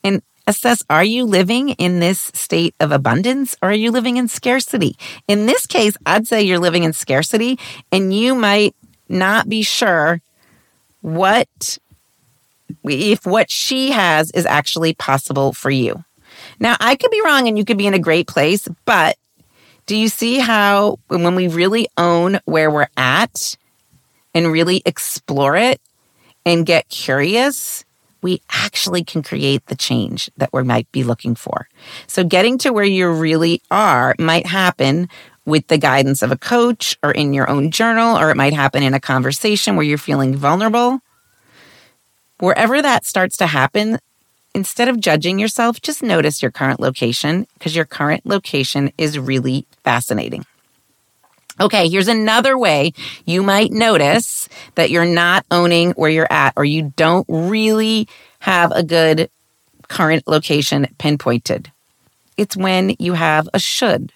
And 0.02 0.22
assess 0.48 0.82
are 0.90 1.04
you 1.04 1.24
living 1.24 1.70
in 1.70 2.00
this 2.00 2.32
state 2.34 2.74
of 2.80 2.90
abundance 2.90 3.56
or 3.62 3.70
are 3.70 3.74
you 3.74 3.92
living 3.92 4.16
in 4.16 4.26
scarcity? 4.26 4.96
In 5.28 5.46
this 5.46 5.66
case, 5.66 5.96
I'd 6.06 6.26
say 6.26 6.42
you're 6.42 6.58
living 6.58 6.84
in 6.84 6.92
scarcity 6.92 7.58
and 7.92 8.12
you 8.12 8.34
might 8.34 8.74
not 9.08 9.48
be 9.48 9.62
sure 9.62 10.20
what 11.02 11.78
if 12.84 13.26
what 13.26 13.50
she 13.50 13.90
has 13.90 14.30
is 14.32 14.46
actually 14.46 14.94
possible 14.94 15.52
for 15.52 15.70
you. 15.70 16.04
Now, 16.58 16.76
I 16.80 16.96
could 16.96 17.10
be 17.10 17.22
wrong 17.22 17.46
and 17.46 17.56
you 17.58 17.64
could 17.64 17.78
be 17.78 17.86
in 17.86 17.94
a 17.94 17.98
great 17.98 18.26
place, 18.26 18.68
but 18.84 19.16
do 19.86 19.96
you 19.96 20.08
see 20.08 20.38
how 20.38 20.98
when 21.08 21.34
we 21.34 21.48
really 21.48 21.88
own 21.96 22.40
where 22.44 22.70
we're 22.70 22.88
at 22.96 23.56
and 24.34 24.52
really 24.52 24.82
explore 24.84 25.56
it 25.56 25.80
and 26.44 26.66
get 26.66 26.88
curious, 26.88 27.84
we 28.22 28.42
actually 28.50 29.04
can 29.04 29.22
create 29.22 29.66
the 29.66 29.76
change 29.76 30.30
that 30.36 30.50
we 30.52 30.62
might 30.62 30.90
be 30.92 31.04
looking 31.04 31.34
for. 31.34 31.68
So 32.06 32.24
getting 32.24 32.58
to 32.58 32.72
where 32.72 32.84
you 32.84 33.10
really 33.10 33.62
are 33.70 34.14
might 34.18 34.46
happen 34.46 35.08
with 35.44 35.66
the 35.68 35.78
guidance 35.78 36.22
of 36.22 36.30
a 36.30 36.36
coach 36.36 36.96
or 37.02 37.10
in 37.10 37.32
your 37.32 37.48
own 37.48 37.70
journal, 37.70 38.18
or 38.18 38.30
it 38.30 38.36
might 38.36 38.52
happen 38.52 38.82
in 38.82 38.94
a 38.94 39.00
conversation 39.00 39.76
where 39.76 39.86
you're 39.86 39.96
feeling 39.96 40.36
vulnerable. 40.36 41.00
Wherever 42.38 42.82
that 42.82 43.06
starts 43.06 43.36
to 43.38 43.46
happen, 43.46 43.98
instead 44.54 44.88
of 44.88 45.00
judging 45.00 45.38
yourself, 45.38 45.80
just 45.80 46.02
notice 46.02 46.42
your 46.42 46.50
current 46.50 46.80
location 46.80 47.46
because 47.54 47.74
your 47.74 47.86
current 47.86 48.26
location 48.26 48.92
is 48.98 49.18
really 49.18 49.66
fascinating. 49.84 50.44
Okay, 51.60 51.88
here's 51.88 52.08
another 52.08 52.56
way 52.56 52.92
you 53.26 53.42
might 53.42 53.72
notice 53.72 54.48
that 54.76 54.90
you're 54.90 55.04
not 55.04 55.44
owning 55.50 55.90
where 55.92 56.10
you're 56.10 56.32
at 56.32 56.52
or 56.56 56.64
you 56.64 56.92
don't 56.96 57.26
really 57.28 58.06
have 58.40 58.70
a 58.72 58.82
good 58.82 59.28
current 59.88 60.28
location 60.28 60.86
pinpointed. 60.98 61.72
It's 62.36 62.56
when 62.56 62.94
you 62.98 63.14
have 63.14 63.48
a 63.52 63.58
should 63.58 64.12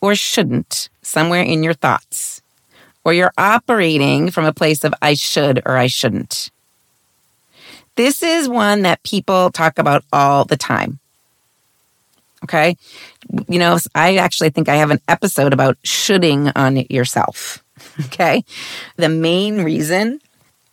or 0.00 0.14
shouldn't 0.14 0.90
somewhere 1.00 1.42
in 1.42 1.62
your 1.62 1.74
thoughts, 1.74 2.42
or 3.04 3.14
you're 3.14 3.32
operating 3.38 4.30
from 4.30 4.44
a 4.44 4.52
place 4.52 4.84
of 4.84 4.92
I 5.00 5.14
should 5.14 5.62
or 5.64 5.76
I 5.76 5.86
shouldn't. 5.86 6.50
This 7.96 8.22
is 8.22 8.48
one 8.48 8.82
that 8.82 9.02
people 9.02 9.50
talk 9.50 9.78
about 9.78 10.04
all 10.12 10.44
the 10.44 10.56
time. 10.56 10.98
Okay. 12.44 12.76
You 13.48 13.58
know, 13.58 13.78
I 13.94 14.16
actually 14.16 14.50
think 14.50 14.68
I 14.68 14.76
have 14.76 14.90
an 14.90 15.00
episode 15.08 15.52
about 15.52 15.78
shoulding 15.84 16.48
on 16.56 16.76
yourself. 16.88 17.62
Okay. 18.04 18.44
The 18.96 19.08
main 19.08 19.64
reason 19.64 20.20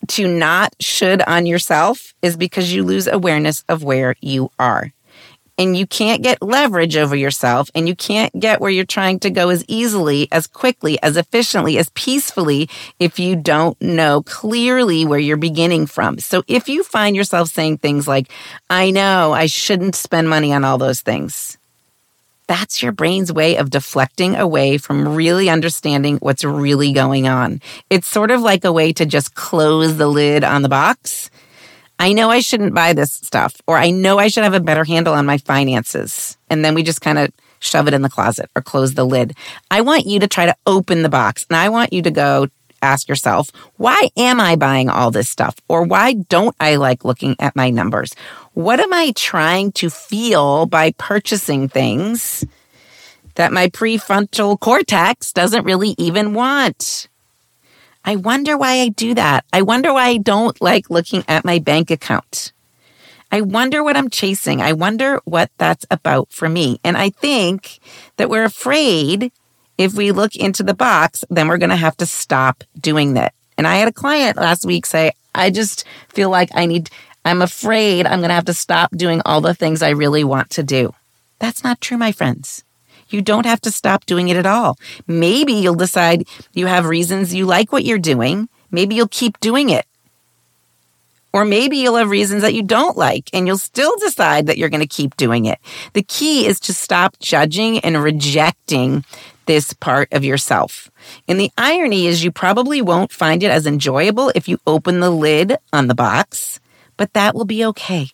to 0.10 0.28
not 0.28 0.76
should 0.80 1.24
on 1.24 1.48
yourself 1.48 2.14
is 2.22 2.38
because 2.38 2.72
you 2.72 2.84
lose 2.84 3.08
awareness 3.08 3.64
of 3.68 3.84
where 3.84 4.16
you 4.22 4.52
are 4.60 4.94
and 5.60 5.76
you 5.76 5.86
can't 5.86 6.24
get 6.24 6.42
leverage 6.42 6.96
over 6.96 7.16
yourself 7.16 7.70
and 7.76 7.88
you 7.88 7.94
can't 7.94 8.34
get 8.40 8.62
where 8.62 8.72
you're 8.72 8.86
trying 8.86 9.20
to 9.20 9.30
go 9.30 9.50
as 9.50 9.66
easily, 9.68 10.30
as 10.32 10.48
quickly, 10.48 10.98
as 11.04 11.18
efficiently, 11.18 11.78
as 11.78 11.90
peacefully 11.90 12.70
if 12.98 13.20
you 13.20 13.36
don't 13.36 13.80
know 13.82 14.24
clearly 14.24 15.06
where 15.06 15.20
you're 15.20 15.36
beginning 15.38 15.86
from. 15.86 16.18
So 16.18 16.44
if 16.48 16.70
you 16.70 16.82
find 16.82 17.14
yourself 17.14 17.50
saying 17.50 17.80
things 17.80 18.08
like, 18.08 18.32
I 18.70 18.90
know 18.92 19.34
I 19.34 19.48
shouldn't 19.48 19.96
spend 19.96 20.30
money 20.30 20.54
on 20.54 20.64
all 20.64 20.78
those 20.78 21.02
things. 21.02 21.59
That's 22.50 22.84
your 22.84 22.92
brain's 22.92 23.32
way 23.32 23.56
of 23.56 23.70
deflecting 23.70 24.36
away 24.36 24.78
from 24.78 25.16
really 25.16 25.50
understanding 25.50 26.18
what's 26.18 26.44
really 26.44 26.92
going 26.92 27.30
on. 27.30 27.62
It's 27.90 28.10
sort 28.10 28.32
of 28.32 28.42
like 28.42 28.66
a 28.66 28.74
way 28.74 28.92
to 28.94 29.06
just 29.06 29.36
close 29.36 29.96
the 29.96 30.08
lid 30.08 30.44
on 30.44 30.64
the 30.64 30.70
box 30.70 31.30
I 32.00 32.14
know 32.14 32.30
I 32.30 32.40
shouldn't 32.40 32.74
buy 32.74 32.94
this 32.94 33.12
stuff, 33.12 33.62
or 33.68 33.76
I 33.76 33.90
know 33.90 34.18
I 34.18 34.30
should 34.30 34.46
have 34.46 34.54
a 34.54 34.62
better 34.62 34.86
handle 34.86 35.14
on 35.14 35.26
my 35.26 35.38
finances. 35.38 36.38
And 36.50 36.64
then 36.64 36.74
we 36.74 36.82
just 36.82 37.02
kind 37.02 37.20
of 37.20 37.34
shove 37.60 37.90
it 37.90 37.94
in 37.94 38.02
the 38.02 38.10
closet 38.10 38.50
or 38.56 38.62
close 38.62 38.94
the 38.94 39.04
lid. 39.04 39.36
I 39.70 39.82
want 39.82 40.06
you 40.06 40.22
to 40.22 40.28
try 40.28 40.46
to 40.46 40.56
open 40.66 41.04
the 41.04 41.10
box 41.10 41.46
and 41.50 41.58
I 41.58 41.68
want 41.68 41.92
you 41.92 42.02
to 42.04 42.12
go 42.12 42.48
ask 42.82 43.08
yourself, 43.08 43.52
why 43.78 44.10
am 44.18 44.40
I 44.40 44.56
buying 44.56 44.90
all 44.90 45.12
this 45.12 45.30
stuff? 45.30 45.56
Or 45.68 45.84
why 45.84 46.14
don't 46.14 46.56
I 46.60 46.76
like 46.76 47.06
looking 47.06 47.36
at 47.40 47.56
my 47.56 47.70
numbers? 47.70 48.14
What 48.54 48.80
am 48.80 48.94
I 48.94 49.14
trying 49.16 49.72
to 49.74 49.90
feel 49.90 50.66
by 50.66 50.92
purchasing 50.94 51.70
things 51.70 52.46
that 53.36 53.54
my 53.54 53.68
prefrontal 53.68 54.60
cortex 54.60 55.32
doesn't 55.32 55.66
really 55.66 55.96
even 55.98 56.34
want? 56.34 57.08
I 58.04 58.16
wonder 58.16 58.58
why 58.58 58.80
I 58.80 58.90
do 58.90 59.14
that. 59.14 59.46
I 59.54 59.62
wonder 59.62 59.94
why 59.94 60.08
I 60.08 60.18
don't 60.18 60.60
like 60.62 60.90
looking 60.90 61.24
at 61.28 61.46
my 61.46 61.60
bank 61.60 61.92
account. 61.92 62.54
I 63.32 63.42
wonder 63.42 63.84
what 63.84 63.96
I'm 63.96 64.10
chasing. 64.10 64.62
I 64.62 64.74
wonder 64.74 65.22
what 65.26 65.52
that's 65.58 65.86
about 65.92 66.32
for 66.32 66.50
me. 66.50 66.80
And 66.84 66.98
I 66.98 67.12
think 67.12 67.80
that 68.18 68.30
we're 68.30 68.46
afraid 68.46 69.32
if 69.80 69.94
we 69.94 70.12
look 70.12 70.36
into 70.36 70.62
the 70.62 70.74
box, 70.74 71.24
then 71.30 71.48
we're 71.48 71.58
going 71.58 71.70
to 71.70 71.76
have 71.78 71.96
to 71.98 72.06
stop 72.06 72.66
doing 72.80 73.14
that. 73.14 73.34
And 73.58 73.66
I 73.66 73.78
had 73.78 73.88
a 73.88 73.94
client 73.94 74.36
last 74.36 74.66
week 74.66 74.86
say, 74.86 75.14
I 75.34 75.50
just 75.50 75.86
feel 76.10 76.30
like 76.30 76.50
I 76.54 76.66
need, 76.66 76.90
I'm 77.24 77.42
afraid 77.42 78.06
I'm 78.06 78.20
going 78.20 78.30
to 78.30 78.36
have 78.36 78.46
to 78.46 78.54
stop 78.54 78.92
doing 78.92 79.22
all 79.24 79.40
the 79.40 79.54
things 79.54 79.82
I 79.82 79.92
really 79.92 80.26
want 80.26 80.50
to 80.52 80.64
do. 80.64 80.94
That's 81.40 81.64
not 81.64 81.80
true, 81.80 81.98
my 81.98 82.12
friends. 82.12 82.66
You 83.08 83.22
don't 83.22 83.46
have 83.46 83.62
to 83.62 83.72
stop 83.72 84.06
doing 84.06 84.28
it 84.28 84.36
at 84.36 84.46
all. 84.46 84.78
Maybe 85.08 85.54
you'll 85.54 85.76
decide 85.76 86.28
you 86.54 86.68
have 86.68 86.86
reasons 86.86 87.34
you 87.34 87.46
like 87.46 87.72
what 87.72 87.86
you're 87.86 87.98
doing. 87.98 88.50
Maybe 88.72 88.96
you'll 88.96 89.08
keep 89.08 89.40
doing 89.40 89.70
it. 89.70 89.86
Or 91.32 91.46
maybe 91.46 91.78
you'll 91.78 91.96
have 91.96 92.10
reasons 92.10 92.42
that 92.42 92.54
you 92.54 92.64
don't 92.64 92.98
like 92.98 93.30
and 93.32 93.48
you'll 93.48 93.60
still 93.60 93.96
decide 93.98 94.48
that 94.48 94.58
you're 94.58 94.70
going 94.70 94.82
to 94.82 94.88
keep 94.88 95.16
doing 95.16 95.46
it. 95.46 95.60
The 95.94 96.04
key 96.04 96.46
is 96.46 96.60
to 96.62 96.74
stop 96.74 97.18
judging 97.20 97.80
and 97.80 98.02
rejecting 98.04 99.06
this 99.50 99.74
part 99.74 100.08
of 100.12 100.24
yourself. 100.24 100.92
And 101.28 101.40
the 101.40 101.52
irony 101.58 102.06
is 102.06 102.24
you 102.24 102.32
probably 102.32 102.84
won't 102.84 103.12
find 103.12 103.42
it 103.42 103.50
as 103.50 103.66
enjoyable 103.66 104.32
if 104.36 104.48
you 104.48 104.60
open 104.68 105.00
the 105.00 105.10
lid 105.10 105.58
on 105.74 105.88
the 105.88 105.96
box, 105.96 106.60
but 106.98 107.14
that 107.14 107.34
will 107.34 107.46
be 107.46 107.66
okay. 107.66 108.10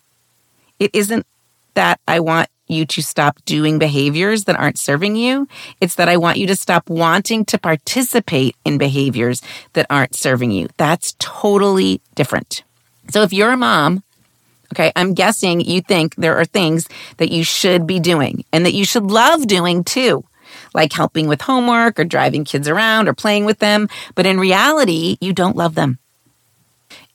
It 0.80 0.92
isn't 0.94 1.28
that 1.74 2.00
I 2.08 2.22
want 2.22 2.48
you 2.68 2.86
to 2.86 3.02
stop 3.02 3.44
doing 3.44 3.80
behaviors 3.80 4.46
that 4.46 4.58
aren't 4.58 4.80
serving 4.80 5.18
you. 5.18 5.50
It's 5.82 5.96
that 5.96 6.08
I 6.08 6.16
want 6.16 6.38
you 6.38 6.48
to 6.48 6.56
stop 6.56 6.90
wanting 6.90 7.44
to 7.46 7.58
participate 7.58 8.56
in 8.64 8.78
behaviors 8.78 9.42
that 9.74 9.88
aren't 9.90 10.16
serving 10.16 10.52
you. 10.52 10.70
That's 10.78 11.16
totally 11.20 12.00
different. 12.16 12.64
So 13.10 13.24
if 13.24 13.34
you're 13.34 13.52
a 13.52 13.58
mom, 13.58 14.04
okay, 14.74 14.94
I'm 14.96 15.14
guessing 15.14 15.60
you 15.60 15.82
think 15.82 16.16
there 16.16 16.38
are 16.38 16.46
things 16.46 16.88
that 17.18 17.30
you 17.30 17.44
should 17.44 17.86
be 17.86 18.00
doing 18.00 18.46
and 18.54 18.66
that 18.66 18.74
you 18.74 18.86
should 18.86 19.12
love 19.12 19.48
doing 19.48 19.84
too. 19.84 20.24
Like 20.76 20.94
helping 20.94 21.28
with 21.28 21.42
homework 21.42 22.00
or 22.00 22.04
driving 22.04 22.44
kids 22.44 22.68
around 22.68 23.08
or 23.08 23.14
playing 23.14 23.46
with 23.46 23.60
them. 23.60 23.88
But 24.14 24.26
in 24.26 24.40
reality, 24.40 25.18
you 25.22 25.34
don't 25.34 25.56
love 25.56 25.74
them. 25.74 25.98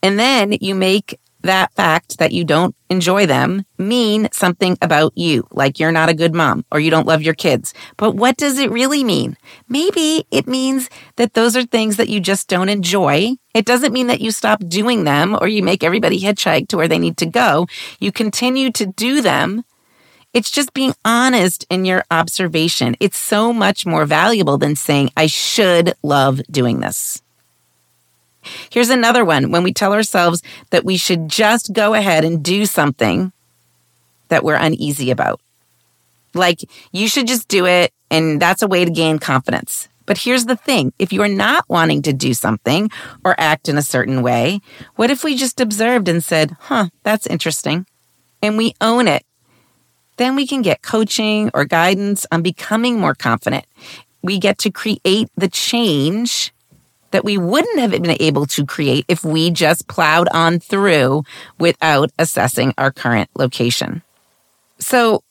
And 0.02 0.18
then 0.18 0.56
you 0.60 0.74
make 0.74 1.20
that 1.42 1.72
fact 1.74 2.18
that 2.18 2.32
you 2.32 2.44
don't 2.44 2.74
enjoy 2.90 3.26
them 3.26 3.64
mean 3.78 4.28
something 4.32 4.76
about 4.82 5.16
you, 5.16 5.46
like 5.50 5.78
you're 5.78 5.92
not 5.92 6.08
a 6.08 6.14
good 6.14 6.34
mom 6.34 6.64
or 6.70 6.80
you 6.80 6.90
don't 6.90 7.06
love 7.06 7.22
your 7.22 7.34
kids. 7.34 7.72
But 7.96 8.14
what 8.14 8.36
does 8.36 8.58
it 8.58 8.70
really 8.70 9.04
mean? 9.04 9.36
Maybe 9.68 10.26
it 10.30 10.46
means 10.46 10.90
that 11.16 11.34
those 11.34 11.56
are 11.56 11.64
things 11.64 11.96
that 11.96 12.08
you 12.08 12.20
just 12.20 12.48
don't 12.48 12.68
enjoy. 12.68 13.36
It 13.54 13.64
doesn't 13.64 13.92
mean 13.92 14.08
that 14.08 14.20
you 14.20 14.30
stop 14.30 14.62
doing 14.68 15.04
them 15.04 15.36
or 15.40 15.48
you 15.48 15.62
make 15.62 15.82
everybody 15.82 16.20
hitchhike 16.20 16.68
to 16.68 16.76
where 16.76 16.88
they 16.88 16.98
need 16.98 17.16
to 17.18 17.26
go. 17.26 17.66
You 18.00 18.12
continue 18.12 18.70
to 18.72 18.86
do 18.86 19.20
them. 19.22 19.64
It's 20.32 20.50
just 20.50 20.72
being 20.74 20.94
honest 21.04 21.66
in 21.70 21.84
your 21.84 22.04
observation. 22.10 22.96
It's 23.00 23.18
so 23.18 23.52
much 23.52 23.84
more 23.84 24.06
valuable 24.06 24.58
than 24.58 24.76
saying, 24.76 25.10
I 25.16 25.26
should 25.26 25.94
love 26.02 26.40
doing 26.50 26.80
this. 26.80 27.20
Here's 28.70 28.90
another 28.90 29.24
one 29.24 29.50
when 29.50 29.62
we 29.62 29.72
tell 29.72 29.92
ourselves 29.92 30.42
that 30.70 30.84
we 30.84 30.96
should 30.96 31.28
just 31.28 31.72
go 31.72 31.94
ahead 31.94 32.24
and 32.24 32.42
do 32.42 32.64
something 32.64 33.32
that 34.28 34.44
we're 34.44 34.54
uneasy 34.54 35.10
about. 35.10 35.40
Like, 36.32 36.60
you 36.92 37.08
should 37.08 37.26
just 37.26 37.48
do 37.48 37.66
it, 37.66 37.92
and 38.10 38.40
that's 38.40 38.62
a 38.62 38.68
way 38.68 38.84
to 38.84 38.90
gain 38.90 39.18
confidence. 39.18 39.88
But 40.06 40.18
here's 40.18 40.46
the 40.46 40.56
thing 40.56 40.92
if 40.98 41.12
you 41.12 41.22
are 41.22 41.28
not 41.28 41.68
wanting 41.68 42.02
to 42.02 42.12
do 42.12 42.34
something 42.34 42.88
or 43.24 43.34
act 43.38 43.68
in 43.68 43.76
a 43.76 43.82
certain 43.82 44.22
way, 44.22 44.60
what 44.94 45.10
if 45.10 45.24
we 45.24 45.36
just 45.36 45.60
observed 45.60 46.08
and 46.08 46.22
said, 46.22 46.56
huh, 46.60 46.88
that's 47.02 47.26
interesting, 47.26 47.86
and 48.40 48.56
we 48.56 48.74
own 48.80 49.08
it? 49.08 49.24
Then 50.20 50.36
we 50.36 50.46
can 50.46 50.60
get 50.60 50.82
coaching 50.82 51.50
or 51.54 51.64
guidance 51.64 52.26
on 52.30 52.42
becoming 52.42 53.00
more 53.00 53.14
confident. 53.14 53.64
We 54.20 54.38
get 54.38 54.58
to 54.58 54.70
create 54.70 55.30
the 55.34 55.48
change 55.48 56.52
that 57.10 57.24
we 57.24 57.38
wouldn't 57.38 57.78
have 57.78 57.92
been 57.92 58.06
able 58.20 58.44
to 58.48 58.66
create 58.66 59.06
if 59.08 59.24
we 59.24 59.50
just 59.50 59.88
plowed 59.88 60.28
on 60.28 60.60
through 60.60 61.22
without 61.58 62.10
assessing 62.18 62.74
our 62.76 62.90
current 62.90 63.30
location. 63.34 64.02
So 64.78 65.24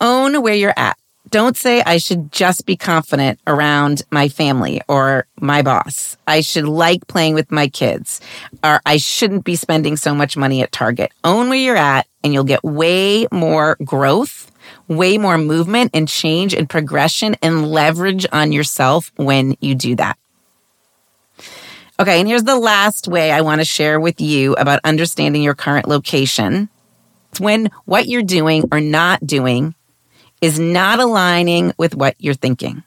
own 0.00 0.42
where 0.42 0.54
you're 0.54 0.74
at. 0.76 0.98
Don't 1.30 1.56
say 1.56 1.80
I 1.86 1.98
should 1.98 2.32
just 2.32 2.66
be 2.66 2.76
confident 2.76 3.38
around 3.46 4.02
my 4.10 4.28
family 4.28 4.82
or 4.88 5.28
my 5.40 5.62
boss. 5.62 6.16
I 6.26 6.40
should 6.40 6.66
like 6.66 7.06
playing 7.06 7.34
with 7.34 7.52
my 7.52 7.68
kids 7.68 8.20
or 8.64 8.80
I 8.84 8.96
shouldn't 8.96 9.44
be 9.44 9.54
spending 9.54 9.96
so 9.96 10.12
much 10.12 10.36
money 10.36 10.60
at 10.60 10.72
Target. 10.72 11.12
Own 11.22 11.50
where 11.50 11.58
you're 11.58 11.76
at 11.76 12.08
and 12.24 12.32
you'll 12.32 12.42
get 12.42 12.64
way 12.64 13.28
more 13.30 13.76
growth, 13.84 14.50
way 14.88 15.18
more 15.18 15.38
movement 15.38 15.90
and 15.92 16.08
change 16.08 16.54
and 16.54 16.68
progression 16.68 17.36
and 17.42 17.70
leverage 17.70 18.26
on 18.32 18.50
yourself 18.50 19.12
when 19.16 19.56
you 19.60 19.74
do 19.74 19.94
that. 19.96 20.18
Okay, 22.00 22.18
and 22.18 22.26
here's 22.26 22.42
the 22.42 22.58
last 22.58 23.06
way 23.06 23.30
I 23.30 23.42
want 23.42 23.60
to 23.60 23.64
share 23.64 24.00
with 24.00 24.20
you 24.20 24.54
about 24.54 24.80
understanding 24.82 25.42
your 25.42 25.54
current 25.54 25.86
location. 25.86 26.68
It's 27.30 27.40
when 27.40 27.70
what 27.84 28.08
you're 28.08 28.22
doing 28.22 28.64
or 28.72 28.80
not 28.80 29.24
doing 29.24 29.76
is 30.40 30.58
not 30.58 30.98
aligning 30.98 31.72
with 31.78 31.94
what 31.94 32.16
you're 32.18 32.34
thinking. 32.34 32.82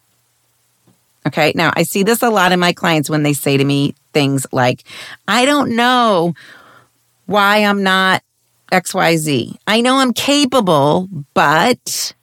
Okay, 1.25 1.51
now 1.55 1.71
I 1.75 1.83
see 1.83 2.03
this 2.03 2.21
a 2.21 2.29
lot 2.29 2.51
in 2.51 2.59
my 2.59 2.73
clients 2.73 3.09
when 3.09 3.23
they 3.23 3.33
say 3.33 3.57
to 3.57 3.63
me 3.63 3.95
things 4.13 4.45
like, 4.51 4.83
I 5.27 5.45
don't 5.45 5.75
know 5.75 6.33
why 7.25 7.63
I'm 7.65 7.83
not 7.83 8.23
XYZ. 8.71 9.57
I 9.67 9.81
know 9.81 9.97
I'm 9.97 10.13
capable, 10.13 11.07
but. 11.33 12.13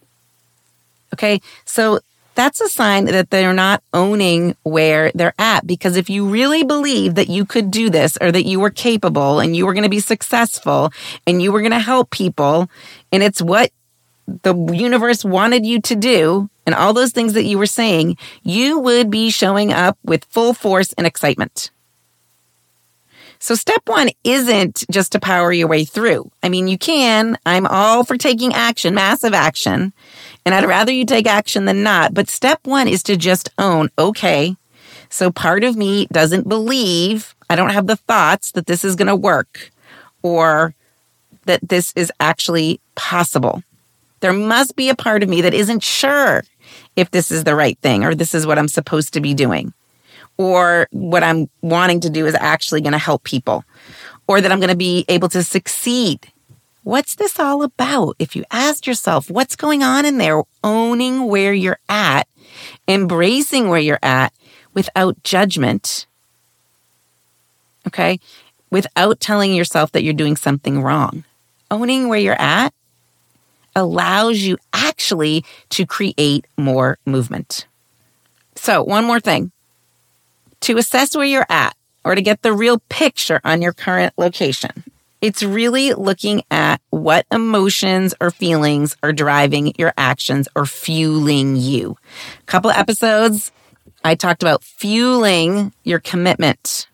Okay, 1.13 1.41
so 1.65 2.01
that's 2.35 2.61
a 2.61 2.69
sign 2.69 3.05
that 3.07 3.31
they're 3.31 3.53
not 3.53 3.83
owning 3.93 4.57
where 4.63 5.13
they're 5.15 5.35
at. 5.39 5.67
Because 5.67 5.97
if 5.97 6.11
you 6.11 6.29
really 6.29 6.65
believe 6.65 7.15
that 7.15 7.29
you 7.29 7.45
could 7.45 7.71
do 7.71 7.91
this 7.91 8.19
or 8.21 8.33
that 8.33 8.45
you 8.45 8.61
were 8.61 8.71
capable 8.71 9.41
and 9.41 9.57
you 9.57 9.67
were 9.67 9.75
going 9.75 9.85
to 9.85 9.89
be 9.91 10.01
successful 10.01 10.93
and 11.27 11.41
you 11.41 11.53
were 11.53 11.61
going 11.61 11.73
to 11.73 11.79
help 11.79 12.11
people 12.11 12.69
and 13.13 13.23
it's 13.23 13.41
what 13.41 13.71
the 14.43 14.55
universe 14.73 15.25
wanted 15.25 15.67
you 15.67 15.81
to 15.83 15.95
do 15.95 16.49
and 16.67 16.75
all 16.75 16.93
those 16.93 17.13
things 17.13 17.35
that 17.35 17.45
you 17.45 17.59
were 17.59 17.67
saying, 17.67 18.17
you 18.43 18.79
would 18.79 19.11
be 19.11 19.31
showing 19.31 19.73
up 19.73 19.99
with 20.03 20.25
full 20.25 20.55
force 20.55 20.93
and 20.95 21.07
excitement. 21.07 21.71
So 23.45 23.55
step 23.55 23.83
one 23.85 24.09
isn't 24.25 24.87
just 24.91 25.13
to 25.13 25.21
power 25.21 25.53
your 25.53 25.69
way 25.69 25.85
through. 25.85 26.31
I 26.43 26.49
mean, 26.49 26.67
you 26.67 26.79
can. 26.79 27.37
I'm 27.45 27.67
all 27.67 28.03
for 28.03 28.17
taking 28.17 28.55
action, 28.55 28.95
massive 28.95 29.35
action. 29.35 29.93
And 30.47 30.55
I'd 30.55 30.65
rather 30.65 30.91
you 30.91 31.05
take 31.05 31.27
action 31.27 31.67
than 31.67 31.83
not. 31.83 32.15
But 32.15 32.31
step 32.31 32.61
one 32.67 32.89
is 32.89 33.03
to 33.03 33.19
just 33.19 33.51
own, 33.59 33.91
okay, 33.99 34.57
so 35.11 35.31
part 35.31 35.63
of 35.63 35.77
me 35.77 36.07
doesn't 36.07 36.49
believe, 36.49 37.35
I 37.51 37.55
don't 37.55 37.75
have 37.75 37.87
the 37.87 37.97
thoughts 37.97 38.51
that 38.53 38.65
this 38.65 38.83
is 38.83 38.97
going 38.97 39.09
to 39.09 39.15
work 39.15 39.71
or 40.23 40.75
that 41.45 41.69
this 41.69 41.93
is 41.95 42.11
actually 42.21 42.81
possible. 42.95 43.63
There 44.21 44.33
must 44.33 44.75
be 44.75 44.89
a 44.89 44.97
part 44.97 45.23
of 45.23 45.29
me 45.29 45.43
that 45.43 45.53
isn't 45.53 45.83
sure 45.83 46.45
if 46.97 47.11
this 47.11 47.31
is 47.31 47.45
the 47.45 47.55
right 47.55 47.79
thing 47.81 48.05
or 48.05 48.15
this 48.15 48.35
is 48.35 48.47
what 48.47 48.59
I'm 48.59 48.69
supposed 48.69 49.13
to 49.13 49.21
be 49.21 49.35
doing 49.35 49.75
or 50.37 50.89
what 50.91 51.23
I'm 51.23 51.49
wanting 51.63 52.01
to 52.01 52.11
do 52.11 52.27
is 52.27 52.35
actually 52.35 52.81
going 52.81 52.93
to 52.93 52.99
help 52.99 53.25
people 53.25 53.65
or 54.27 54.41
that 54.41 54.51
I'm 54.51 54.61
going 54.61 54.71
to 54.71 54.77
be 54.77 55.05
able 55.09 55.29
to 55.31 55.43
succeed. 55.43 56.33
What's 56.83 57.15
this 57.15 57.39
all 57.39 57.63
about? 57.63 58.17
If 58.19 58.37
you 58.37 58.45
ask 58.51 58.87
yourself, 58.87 59.31
what's 59.31 59.57
going 59.57 59.83
on 59.83 60.05
in 60.05 60.19
there? 60.19 60.43
Owning 60.63 61.27
where 61.29 61.55
you're 61.55 61.79
at, 61.89 62.29
embracing 62.87 63.69
where 63.69 63.81
you're 63.81 63.99
at 64.03 64.33
without 64.75 65.23
judgment. 65.23 66.07
Okay. 67.87 68.19
Without 68.71 69.21
telling 69.21 69.55
yourself 69.55 69.93
that 69.93 70.03
you're 70.03 70.13
doing 70.13 70.37
something 70.37 70.83
wrong. 70.83 71.25
Owning 71.71 72.09
where 72.09 72.19
you're 72.19 72.41
at 72.41 72.75
allows 73.77 74.41
you 74.41 74.59
actually 74.73 75.45
to 75.71 75.87
create 75.87 76.47
more 76.57 76.99
movement. 77.07 77.67
So, 78.57 78.83
one 78.83 79.05
more 79.05 79.21
thing 79.21 79.51
to 80.65 80.79
assess 80.79 81.15
where 81.15 81.27
you're 81.27 81.47
at 81.51 81.77
or 82.05 82.15
to 82.15 82.23
get 82.23 82.41
the 82.41 82.53
real 82.53 82.79
picture 82.89 83.39
on 83.45 83.61
your 83.61 83.75
current 83.75 84.15
location. 84.17 84.85
It's 85.21 85.43
really 85.43 85.93
looking 85.93 86.43
at 86.51 86.81
what 86.89 87.27
emotions 87.31 88.15
or 88.19 88.31
feelings 88.31 88.97
are 89.03 89.13
driving 89.13 89.75
your 89.79 89.93
actions 89.99 90.49
or 90.57 90.65
fueling 90.65 91.57
you. 91.57 91.97
A 92.41 92.47
couple 92.47 92.71
episodes, 92.71 93.53
I 94.03 94.15
talked 94.15 94.43
about 94.43 94.65
fueling 94.65 95.73
your 95.83 95.99
commitment. 95.99 96.89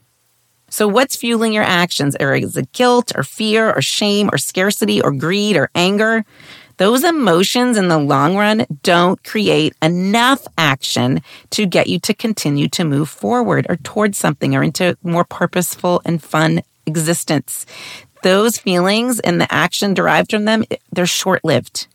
So, 0.68 0.88
what's 0.88 1.16
fueling 1.16 1.52
your 1.52 1.64
actions? 1.64 2.16
Is 2.20 2.56
it 2.56 2.72
guilt 2.72 3.12
or 3.16 3.22
fear 3.22 3.72
or 3.72 3.82
shame 3.82 4.30
or 4.32 4.38
scarcity 4.38 5.00
or 5.00 5.12
greed 5.12 5.56
or 5.56 5.70
anger? 5.74 6.24
Those 6.80 7.04
emotions 7.04 7.76
in 7.76 7.88
the 7.88 7.98
long 7.98 8.38
run 8.38 8.64
don't 8.82 9.22
create 9.22 9.74
enough 9.82 10.46
action 10.56 11.20
to 11.50 11.66
get 11.66 11.88
you 11.88 11.98
to 11.98 12.14
continue 12.14 12.68
to 12.68 12.86
move 12.86 13.10
forward 13.10 13.66
or 13.68 13.76
towards 13.76 14.16
something 14.16 14.56
or 14.56 14.62
into 14.62 14.96
more 15.02 15.24
purposeful 15.24 16.00
and 16.06 16.22
fun 16.22 16.62
existence. 16.86 17.66
Those 18.22 18.56
feelings 18.56 19.20
and 19.20 19.38
the 19.38 19.52
action 19.52 19.92
derived 19.92 20.30
from 20.30 20.46
them, 20.46 20.64
they're 20.90 21.04
short 21.04 21.44
lived. 21.44 21.86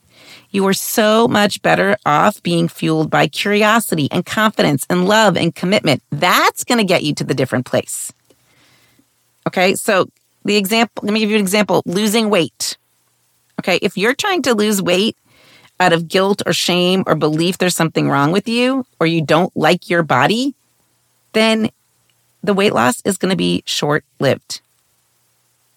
You 0.52 0.68
are 0.68 0.74
so 0.74 1.28
much 1.28 1.64
better 1.64 1.98
off 2.06 2.44
being 2.44 2.68
fueled 2.68 3.10
by 3.10 3.26
curiosity 3.26 4.08
and 4.12 4.24
confidence 4.24 4.86
and 4.88 5.08
love 5.08 5.36
and 5.36 5.56
commitment. 5.56 6.04
That's 6.12 6.64
going 6.64 6.78
to 6.78 6.86
get 6.86 7.02
you 7.02 7.16
to 7.16 7.24
the 7.24 7.34
different 7.34 7.66
place. 7.66 8.14
Okay. 9.48 9.74
So 9.74 10.10
the 10.44 10.58
example, 10.58 11.02
let 11.04 11.12
me 11.12 11.22
give 11.22 11.32
you 11.32 11.38
an 11.38 11.42
example 11.42 11.82
losing 11.88 12.30
weight. 12.30 12.78
Okay. 13.60 13.80
If 13.82 13.98
you're 13.98 14.16
trying 14.16 14.42
to 14.44 14.54
lose 14.54 14.82
weight 14.82 15.18
out 15.80 15.94
of 15.94 16.08
guilt 16.08 16.42
or 16.46 16.54
shame 16.54 17.04
or 17.06 17.16
belief 17.16 17.58
there's 17.58 17.76
something 17.76 18.10
wrong 18.10 18.32
with 18.32 18.48
you 18.48 18.86
or 19.00 19.08
you 19.08 19.22
don't 19.22 19.56
like 19.56 19.90
your 19.90 20.04
body, 20.04 20.56
then 21.34 21.70
the 22.44 22.54
weight 22.54 22.74
loss 22.74 23.02
is 23.06 23.18
going 23.18 23.32
to 23.32 23.36
be 23.36 23.64
short 23.66 24.06
lived. 24.20 24.62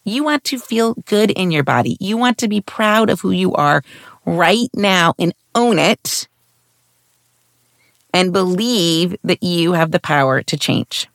You 0.04 0.24
want 0.24 0.44
to 0.44 0.58
feel 0.58 0.94
good 1.06 1.30
in 1.30 1.50
your 1.50 1.64
body. 1.64 1.96
You 2.00 2.16
want 2.16 2.38
to 2.38 2.48
be 2.48 2.60
proud 2.60 3.10
of 3.10 3.20
who 3.20 3.30
you 3.30 3.52
are 3.54 3.82
right 4.24 4.68
now 4.74 5.14
and 5.18 5.34
own 5.54 5.78
it 5.78 6.28
and 8.12 8.32
believe 8.32 9.16
that 9.24 9.42
you 9.42 9.72
have 9.72 9.90
the 9.90 10.00
power 10.00 10.42
to 10.42 10.56
change. 10.56 11.08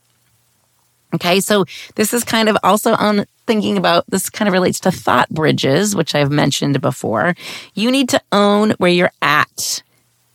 Okay, 1.14 1.40
so 1.40 1.66
this 1.96 2.14
is 2.14 2.24
kind 2.24 2.50
of 2.50 2.58
also 2.64 2.94
on 2.94 3.26
thinking 3.46 3.78
about 3.78 4.06
this 4.08 4.30
kind 4.30 4.48
of 4.48 4.54
relates 4.54 4.80
to 4.82 4.92
thought 4.92 5.30
bridges, 5.30 5.96
which 5.96 6.16
I've 6.16 6.32
mentioned 6.32 6.82
before. 6.82 7.36
You 7.76 7.92
need 7.92 8.10
to 8.10 8.22
own 8.32 8.72
where 8.72 8.92
you're 8.92 9.12
at. 9.22 9.84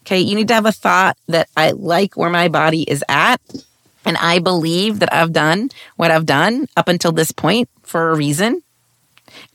Okay, 0.02 0.20
you 0.20 0.36
need 0.36 0.48
to 0.48 0.54
have 0.54 0.66
a 0.66 0.72
thought 0.72 1.16
that 1.26 1.48
I 1.56 1.72
like 1.72 2.16
where 2.16 2.30
my 2.30 2.48
body 2.48 2.82
is 2.82 3.04
at. 3.08 3.40
And 4.04 4.16
I 4.16 4.38
believe 4.38 5.00
that 5.00 5.12
I've 5.12 5.32
done 5.32 5.70
what 5.96 6.10
I've 6.10 6.24
done 6.24 6.66
up 6.76 6.88
until 6.88 7.12
this 7.12 7.32
point 7.32 7.68
for 7.82 8.10
a 8.10 8.16
reason. 8.16 8.62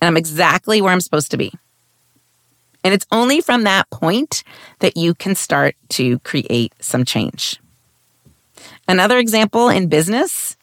And 0.01 0.07
I'm 0.07 0.17
exactly 0.17 0.81
where 0.81 0.91
I'm 0.91 1.01
supposed 1.01 1.31
to 1.31 1.37
be. 1.37 1.53
And 2.83 2.93
it's 2.93 3.07
only 3.11 3.39
from 3.39 3.63
that 3.63 3.89
point 3.89 4.43
that 4.79 4.97
you 4.97 5.15
can 5.15 5.35
start 5.35 5.75
to 5.89 6.19
create 6.19 6.73
some 6.79 7.05
change. 7.05 7.59
Another 8.87 9.17
example 9.17 9.69
in 9.69 9.87
business 9.87 10.57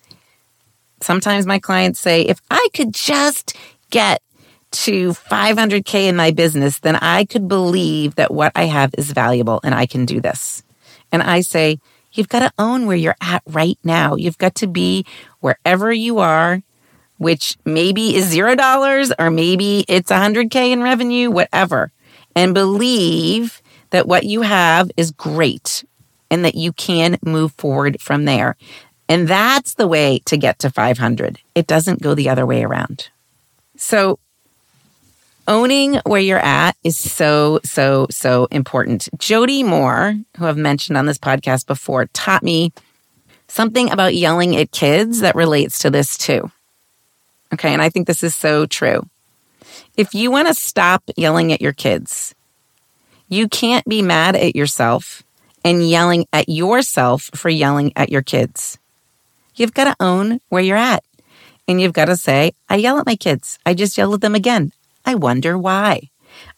Sometimes 1.01 1.47
my 1.47 1.59
clients 1.59 2.01
say, 2.01 2.23
if 2.23 2.41
I 2.51 2.69
could 2.75 2.93
just 2.93 3.57
get 3.91 4.23
to 4.73 5.11
500K 5.13 6.09
in 6.09 6.17
my 6.17 6.31
business, 6.31 6.79
then 6.79 6.97
I 6.97 7.25
could 7.25 7.49
believe 7.49 8.15
that 8.15 8.33
what 8.33 8.53
I 8.55 8.65
have 8.65 8.95
is 8.97 9.13
valuable 9.13 9.61
and 9.65 9.75
I 9.75 9.87
can 9.87 10.05
do 10.05 10.21
this. 10.21 10.63
And 11.11 11.23
I 11.23 11.41
say, 11.41 11.81
you've 12.13 12.29
got 12.29 12.41
to 12.41 12.53
own 12.59 12.87
where 12.87 12.97
you're 12.97 13.17
at 13.21 13.43
right 13.47 13.79
now. 13.83 14.15
You've 14.15 14.39
got 14.39 14.55
to 14.57 14.67
be 14.67 15.05
wherever 15.41 15.93
you 15.93 16.19
are, 16.19 16.63
which 17.19 17.57
maybe 17.65 18.15
is 18.15 18.27
zero 18.27 18.55
dollars 18.55 19.13
or 19.19 19.31
maybe 19.31 19.85
it's 19.89 20.11
100K 20.11 20.71
in 20.71 20.83
revenue, 20.83 21.31
whatever, 21.31 21.91
and 22.37 22.55
believe 22.55 23.61
that 23.91 24.07
what 24.07 24.25
you 24.25 24.43
have 24.43 24.91
is 24.97 25.11
great 25.11 25.85
and 26.31 26.45
that 26.45 26.55
you 26.55 26.73
can 26.73 27.19
move 27.25 27.53
forward 27.53 28.01
from 28.01 28.25
there. 28.25 28.57
And 29.11 29.27
that's 29.27 29.75
the 29.75 29.89
way 29.89 30.21
to 30.27 30.37
get 30.37 30.61
to 30.61 30.71
500. 30.71 31.41
It 31.57 31.67
doesn't 31.67 32.01
go 32.01 32.15
the 32.15 32.29
other 32.29 32.47
way 32.47 32.63
around. 32.63 33.09
So, 33.77 34.21
owning 35.49 36.01
where 36.07 36.21
you're 36.21 36.39
at 36.39 36.77
is 36.85 36.97
so, 36.97 37.59
so, 37.65 38.07
so 38.09 38.47
important. 38.53 39.09
Jody 39.19 39.65
Moore, 39.65 40.15
who 40.37 40.47
I've 40.47 40.57
mentioned 40.57 40.97
on 40.97 41.07
this 41.07 41.19
podcast 41.19 41.67
before, 41.67 42.07
taught 42.07 42.45
me 42.45 42.73
something 43.49 43.91
about 43.91 44.15
yelling 44.15 44.55
at 44.57 44.71
kids 44.71 45.19
that 45.23 45.35
relates 45.35 45.81
to 45.81 45.91
this 45.91 46.17
too. 46.17 46.53
Okay. 47.53 47.73
And 47.73 47.83
I 47.83 47.89
think 47.89 48.07
this 48.07 48.23
is 48.23 48.37
so 48.37 48.65
true. 48.65 49.09
If 49.97 50.15
you 50.15 50.31
want 50.31 50.47
to 50.47 50.55
stop 50.55 51.03
yelling 51.17 51.53
at 51.53 51.61
your 51.61 51.73
kids, 51.73 52.33
you 53.29 53.49
can't 53.49 53.85
be 53.87 54.03
mad 54.03 54.37
at 54.37 54.55
yourself 54.55 55.25
and 55.65 55.89
yelling 55.89 56.27
at 56.33 56.49
yourself 56.49 57.29
for 57.35 57.49
yelling 57.49 57.93
at 57.97 58.09
your 58.09 58.23
kids. 58.23 58.79
You've 59.61 59.75
got 59.75 59.85
to 59.85 59.97
own 60.01 60.41
where 60.49 60.63
you're 60.63 60.79
at. 60.79 61.05
And 61.69 61.83
you've 61.83 61.93
got 61.93 62.07
to 62.07 62.17
say, 62.17 62.53
I 62.71 62.77
yell 62.77 62.99
at 62.99 63.05
my 63.05 63.15
kids. 63.15 63.59
I 63.67 63.75
just 63.75 63.99
yell 63.99 64.15
at 64.15 64.23
them 64.23 64.35
again. 64.35 64.73
I 65.05 65.15
wonder 65.15 65.59
why. 65.59 66.09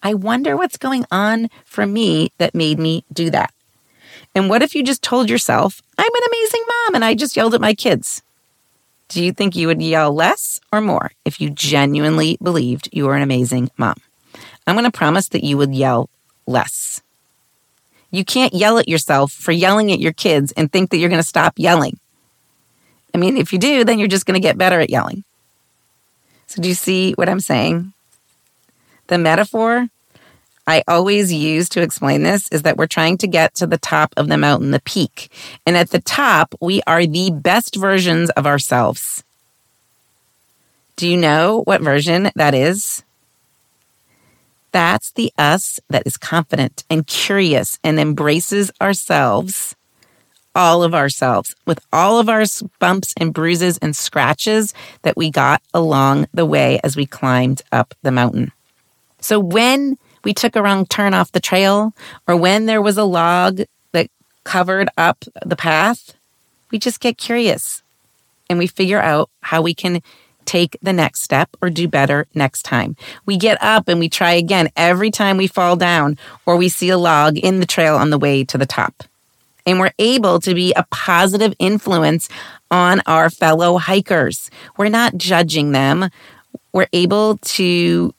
I 0.04 0.14
wonder 0.14 0.56
what's 0.56 0.76
going 0.76 1.04
on 1.10 1.50
for 1.64 1.84
me 1.84 2.30
that 2.38 2.54
made 2.54 2.78
me 2.78 3.04
do 3.12 3.28
that. 3.30 3.52
And 4.36 4.48
what 4.48 4.62
if 4.62 4.76
you 4.76 4.84
just 4.84 5.02
told 5.02 5.28
yourself, 5.28 5.82
I'm 5.98 6.14
an 6.14 6.22
amazing 6.28 6.62
mom 6.68 6.94
and 6.94 7.04
I 7.04 7.14
just 7.14 7.36
yelled 7.36 7.54
at 7.56 7.60
my 7.60 7.74
kids? 7.74 8.22
Do 9.08 9.20
you 9.20 9.32
think 9.32 9.56
you 9.56 9.66
would 9.66 9.82
yell 9.82 10.14
less 10.14 10.60
or 10.72 10.80
more 10.80 11.10
if 11.24 11.40
you 11.40 11.50
genuinely 11.50 12.38
believed 12.40 12.88
you 12.92 13.06
were 13.06 13.16
an 13.16 13.22
amazing 13.22 13.72
mom? 13.76 13.96
I'm 14.64 14.76
going 14.76 14.88
to 14.88 14.96
promise 14.96 15.26
that 15.30 15.42
you 15.42 15.56
would 15.56 15.74
yell 15.74 16.08
less. 16.46 17.02
You 18.12 18.24
can't 18.24 18.54
yell 18.54 18.78
at 18.78 18.88
yourself 18.88 19.32
for 19.32 19.50
yelling 19.50 19.90
at 19.90 19.98
your 19.98 20.12
kids 20.12 20.52
and 20.52 20.70
think 20.70 20.90
that 20.90 20.98
you're 20.98 21.08
going 21.08 21.18
to 21.18 21.26
stop 21.26 21.54
yelling. 21.56 21.98
I 23.14 23.18
mean, 23.18 23.36
if 23.36 23.52
you 23.52 23.58
do, 23.58 23.84
then 23.84 23.98
you're 23.98 24.08
just 24.08 24.26
going 24.26 24.40
to 24.40 24.46
get 24.46 24.58
better 24.58 24.80
at 24.80 24.90
yelling. 24.90 25.24
So, 26.46 26.62
do 26.62 26.68
you 26.68 26.74
see 26.74 27.12
what 27.12 27.28
I'm 27.28 27.40
saying? 27.40 27.92
The 29.08 29.18
metaphor 29.18 29.88
I 30.66 30.84
always 30.86 31.32
use 31.32 31.68
to 31.70 31.82
explain 31.82 32.22
this 32.22 32.48
is 32.52 32.62
that 32.62 32.76
we're 32.76 32.86
trying 32.86 33.18
to 33.18 33.26
get 33.26 33.54
to 33.56 33.66
the 33.66 33.78
top 33.78 34.14
of 34.16 34.28
the 34.28 34.38
mountain, 34.38 34.70
the 34.70 34.80
peak. 34.80 35.30
And 35.66 35.76
at 35.76 35.90
the 35.90 36.00
top, 36.00 36.54
we 36.60 36.82
are 36.86 37.04
the 37.04 37.30
best 37.30 37.74
versions 37.74 38.30
of 38.30 38.46
ourselves. 38.46 39.24
Do 40.94 41.08
you 41.08 41.16
know 41.16 41.62
what 41.64 41.80
version 41.80 42.30
that 42.36 42.54
is? 42.54 43.02
That's 44.70 45.10
the 45.10 45.32
us 45.36 45.80
that 45.90 46.06
is 46.06 46.16
confident 46.16 46.84
and 46.88 47.06
curious 47.06 47.78
and 47.82 47.98
embraces 47.98 48.70
ourselves, 48.80 49.74
all 50.54 50.82
of 50.82 50.94
ourselves, 50.94 51.54
with 51.66 51.80
all 51.92 52.18
of 52.18 52.28
our 52.28 52.44
bumps 52.78 53.14
and 53.16 53.32
bruises 53.32 53.78
and 53.78 53.96
scratches 53.96 54.74
that 55.02 55.16
we 55.16 55.30
got 55.30 55.62
along 55.72 56.26
the 56.34 56.46
way 56.46 56.80
as 56.84 56.96
we 56.96 57.06
climbed 57.06 57.62
up 57.72 57.94
the 58.02 58.12
mountain. 58.12 58.52
So 59.20 59.38
when 59.38 59.98
we 60.24 60.34
took 60.34 60.56
a 60.56 60.62
wrong 60.62 60.86
turn 60.86 61.14
off 61.14 61.32
the 61.32 61.40
trail 61.40 61.94
or 62.26 62.36
when 62.36 62.66
there 62.66 62.82
was 62.82 62.98
a 62.98 63.04
log 63.04 63.62
that 63.92 64.08
covered 64.44 64.88
up 64.96 65.24
the 65.44 65.56
path, 65.56 66.14
we 66.70 66.78
just 66.78 67.00
get 67.00 67.18
curious 67.18 67.82
and 68.48 68.58
we 68.58 68.66
figure 68.66 69.00
out 69.00 69.30
how 69.40 69.62
we 69.62 69.74
can 69.74 70.02
take 70.44 70.76
the 70.82 70.92
next 70.92 71.22
step 71.22 71.48
or 71.62 71.70
do 71.70 71.86
better 71.86 72.26
next 72.34 72.62
time. 72.62 72.96
We 73.24 73.36
get 73.36 73.62
up 73.62 73.88
and 73.88 74.00
we 74.00 74.08
try 74.08 74.32
again 74.32 74.70
every 74.76 75.10
time 75.10 75.36
we 75.36 75.46
fall 75.46 75.76
down 75.76 76.18
or 76.46 76.56
we 76.56 76.68
see 76.68 76.88
a 76.88 76.98
log 76.98 77.38
in 77.38 77.60
the 77.60 77.66
trail 77.66 77.96
on 77.96 78.10
the 78.10 78.18
way 78.18 78.44
to 78.44 78.58
the 78.58 78.66
top. 78.66 79.04
And 79.66 79.78
we're 79.78 79.92
able 79.98 80.40
to 80.40 80.54
be 80.54 80.72
a 80.74 80.84
positive 80.90 81.54
influence 81.58 82.28
on 82.70 83.00
our 83.06 83.30
fellow 83.30 83.78
hikers. 83.78 84.50
We're 84.76 84.88
not 84.88 85.16
judging 85.16 85.72
them. 85.72 86.10
We're 86.72 86.88
able 86.92 87.38
to 87.38 88.14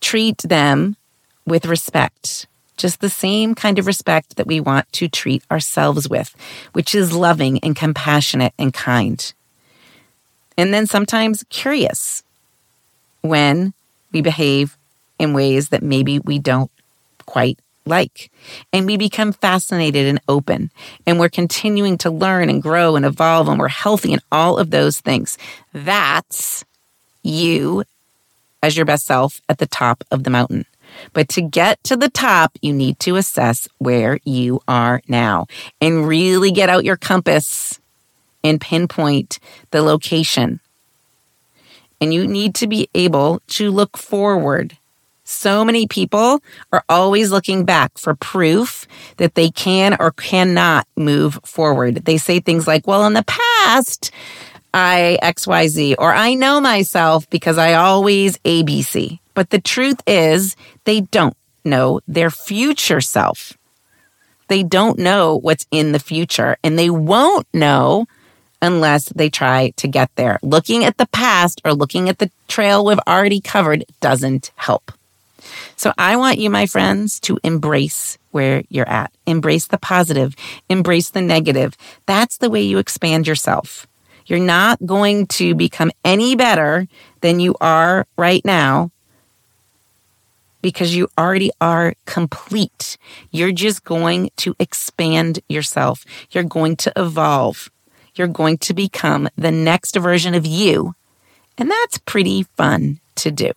treat 0.00 0.38
them 0.38 0.96
with 1.46 1.66
respect, 1.66 2.46
just 2.76 3.00
the 3.00 3.08
same 3.08 3.54
kind 3.54 3.78
of 3.78 3.86
respect 3.86 4.36
that 4.36 4.46
we 4.46 4.60
want 4.60 4.90
to 4.92 5.08
treat 5.08 5.42
ourselves 5.50 6.08
with, 6.08 6.34
which 6.72 6.94
is 6.94 7.12
loving 7.12 7.58
and 7.60 7.74
compassionate 7.74 8.52
and 8.58 8.74
kind. 8.74 9.32
And 10.58 10.74
then 10.74 10.86
sometimes 10.86 11.44
curious 11.48 12.22
when 13.22 13.72
we 14.12 14.20
behave 14.20 14.76
in 15.18 15.32
ways 15.32 15.70
that 15.70 15.82
maybe 15.82 16.18
we 16.18 16.38
don't 16.38 16.70
quite 17.24 17.58
like. 17.84 18.30
And 18.72 18.86
we 18.86 18.96
become 18.96 19.32
fascinated 19.32 20.06
and 20.06 20.20
open. 20.28 20.70
And 21.06 21.18
we're 21.18 21.28
continuing 21.28 21.98
to 21.98 22.10
learn 22.10 22.48
and 22.48 22.62
grow 22.62 22.96
and 22.96 23.04
evolve 23.04 23.48
and 23.48 23.58
we're 23.58 23.68
healthy 23.68 24.12
and 24.12 24.22
all 24.30 24.58
of 24.58 24.70
those 24.70 25.00
things. 25.00 25.38
That's 25.72 26.64
you 27.22 27.84
as 28.62 28.76
your 28.76 28.86
best 28.86 29.06
self 29.06 29.40
at 29.48 29.58
the 29.58 29.66
top 29.66 30.04
of 30.10 30.24
the 30.24 30.30
mountain. 30.30 30.66
But 31.12 31.28
to 31.30 31.40
get 31.40 31.82
to 31.84 31.96
the 31.96 32.10
top, 32.10 32.56
you 32.60 32.72
need 32.72 32.98
to 33.00 33.16
assess 33.16 33.68
where 33.78 34.18
you 34.24 34.60
are 34.68 35.00
now 35.08 35.46
and 35.80 36.06
really 36.06 36.50
get 36.50 36.68
out 36.68 36.84
your 36.84 36.96
compass 36.96 37.80
and 38.44 38.60
pinpoint 38.60 39.38
the 39.70 39.82
location. 39.82 40.60
And 42.00 42.12
you 42.12 42.26
need 42.26 42.54
to 42.56 42.66
be 42.66 42.88
able 42.94 43.40
to 43.48 43.70
look 43.70 43.96
forward. 43.96 44.76
So 45.32 45.64
many 45.64 45.86
people 45.88 46.40
are 46.72 46.84
always 46.88 47.32
looking 47.32 47.64
back 47.64 47.96
for 47.96 48.14
proof 48.14 48.86
that 49.16 49.34
they 49.34 49.50
can 49.50 49.96
or 49.98 50.12
cannot 50.12 50.86
move 50.94 51.40
forward. 51.44 52.04
They 52.04 52.18
say 52.18 52.38
things 52.38 52.66
like, 52.66 52.86
well, 52.86 53.06
in 53.06 53.14
the 53.14 53.24
past, 53.24 54.12
I 54.74 55.18
XYZ, 55.22 55.96
or 55.98 56.12
I 56.12 56.34
know 56.34 56.60
myself 56.60 57.28
because 57.30 57.58
I 57.58 57.72
always 57.72 58.38
ABC. 58.38 59.18
But 59.34 59.50
the 59.50 59.60
truth 59.60 60.00
is, 60.06 60.54
they 60.84 61.00
don't 61.00 61.36
know 61.64 62.00
their 62.06 62.30
future 62.30 63.00
self. 63.00 63.54
They 64.48 64.62
don't 64.62 64.98
know 64.98 65.38
what's 65.38 65.66
in 65.70 65.92
the 65.92 65.98
future, 65.98 66.58
and 66.62 66.78
they 66.78 66.90
won't 66.90 67.46
know 67.54 68.06
unless 68.60 69.06
they 69.06 69.30
try 69.30 69.70
to 69.76 69.88
get 69.88 70.10
there. 70.16 70.38
Looking 70.42 70.84
at 70.84 70.98
the 70.98 71.06
past 71.06 71.62
or 71.64 71.72
looking 71.72 72.10
at 72.10 72.18
the 72.18 72.30
trail 72.48 72.84
we've 72.84 73.00
already 73.08 73.40
covered 73.40 73.84
doesn't 74.00 74.52
help. 74.56 74.92
So 75.76 75.92
I 75.98 76.16
want 76.16 76.38
you, 76.38 76.50
my 76.50 76.66
friends, 76.66 77.20
to 77.20 77.38
embrace 77.42 78.18
where 78.30 78.62
you're 78.68 78.88
at. 78.88 79.12
Embrace 79.26 79.66
the 79.66 79.78
positive, 79.78 80.34
embrace 80.68 81.10
the 81.10 81.22
negative. 81.22 81.76
That's 82.06 82.38
the 82.38 82.50
way 82.50 82.62
you 82.62 82.78
expand 82.78 83.26
yourself. 83.26 83.86
You're 84.26 84.38
not 84.38 84.84
going 84.84 85.26
to 85.38 85.54
become 85.54 85.90
any 86.04 86.36
better 86.36 86.86
than 87.20 87.40
you 87.40 87.54
are 87.60 88.06
right 88.16 88.44
now 88.44 88.90
because 90.62 90.94
you 90.94 91.08
already 91.18 91.50
are 91.60 91.94
complete. 92.06 92.96
You're 93.30 93.52
just 93.52 93.84
going 93.84 94.30
to 94.38 94.54
expand 94.58 95.40
yourself. 95.48 96.04
You're 96.30 96.44
going 96.44 96.76
to 96.76 96.92
evolve. 96.96 97.70
You're 98.14 98.28
going 98.28 98.58
to 98.58 98.74
become 98.74 99.28
the 99.36 99.50
next 99.50 99.96
version 99.96 100.34
of 100.34 100.46
you. 100.46 100.94
And 101.58 101.70
that's 101.70 101.98
pretty 101.98 102.44
fun 102.56 103.00
to 103.16 103.30
do. 103.30 103.52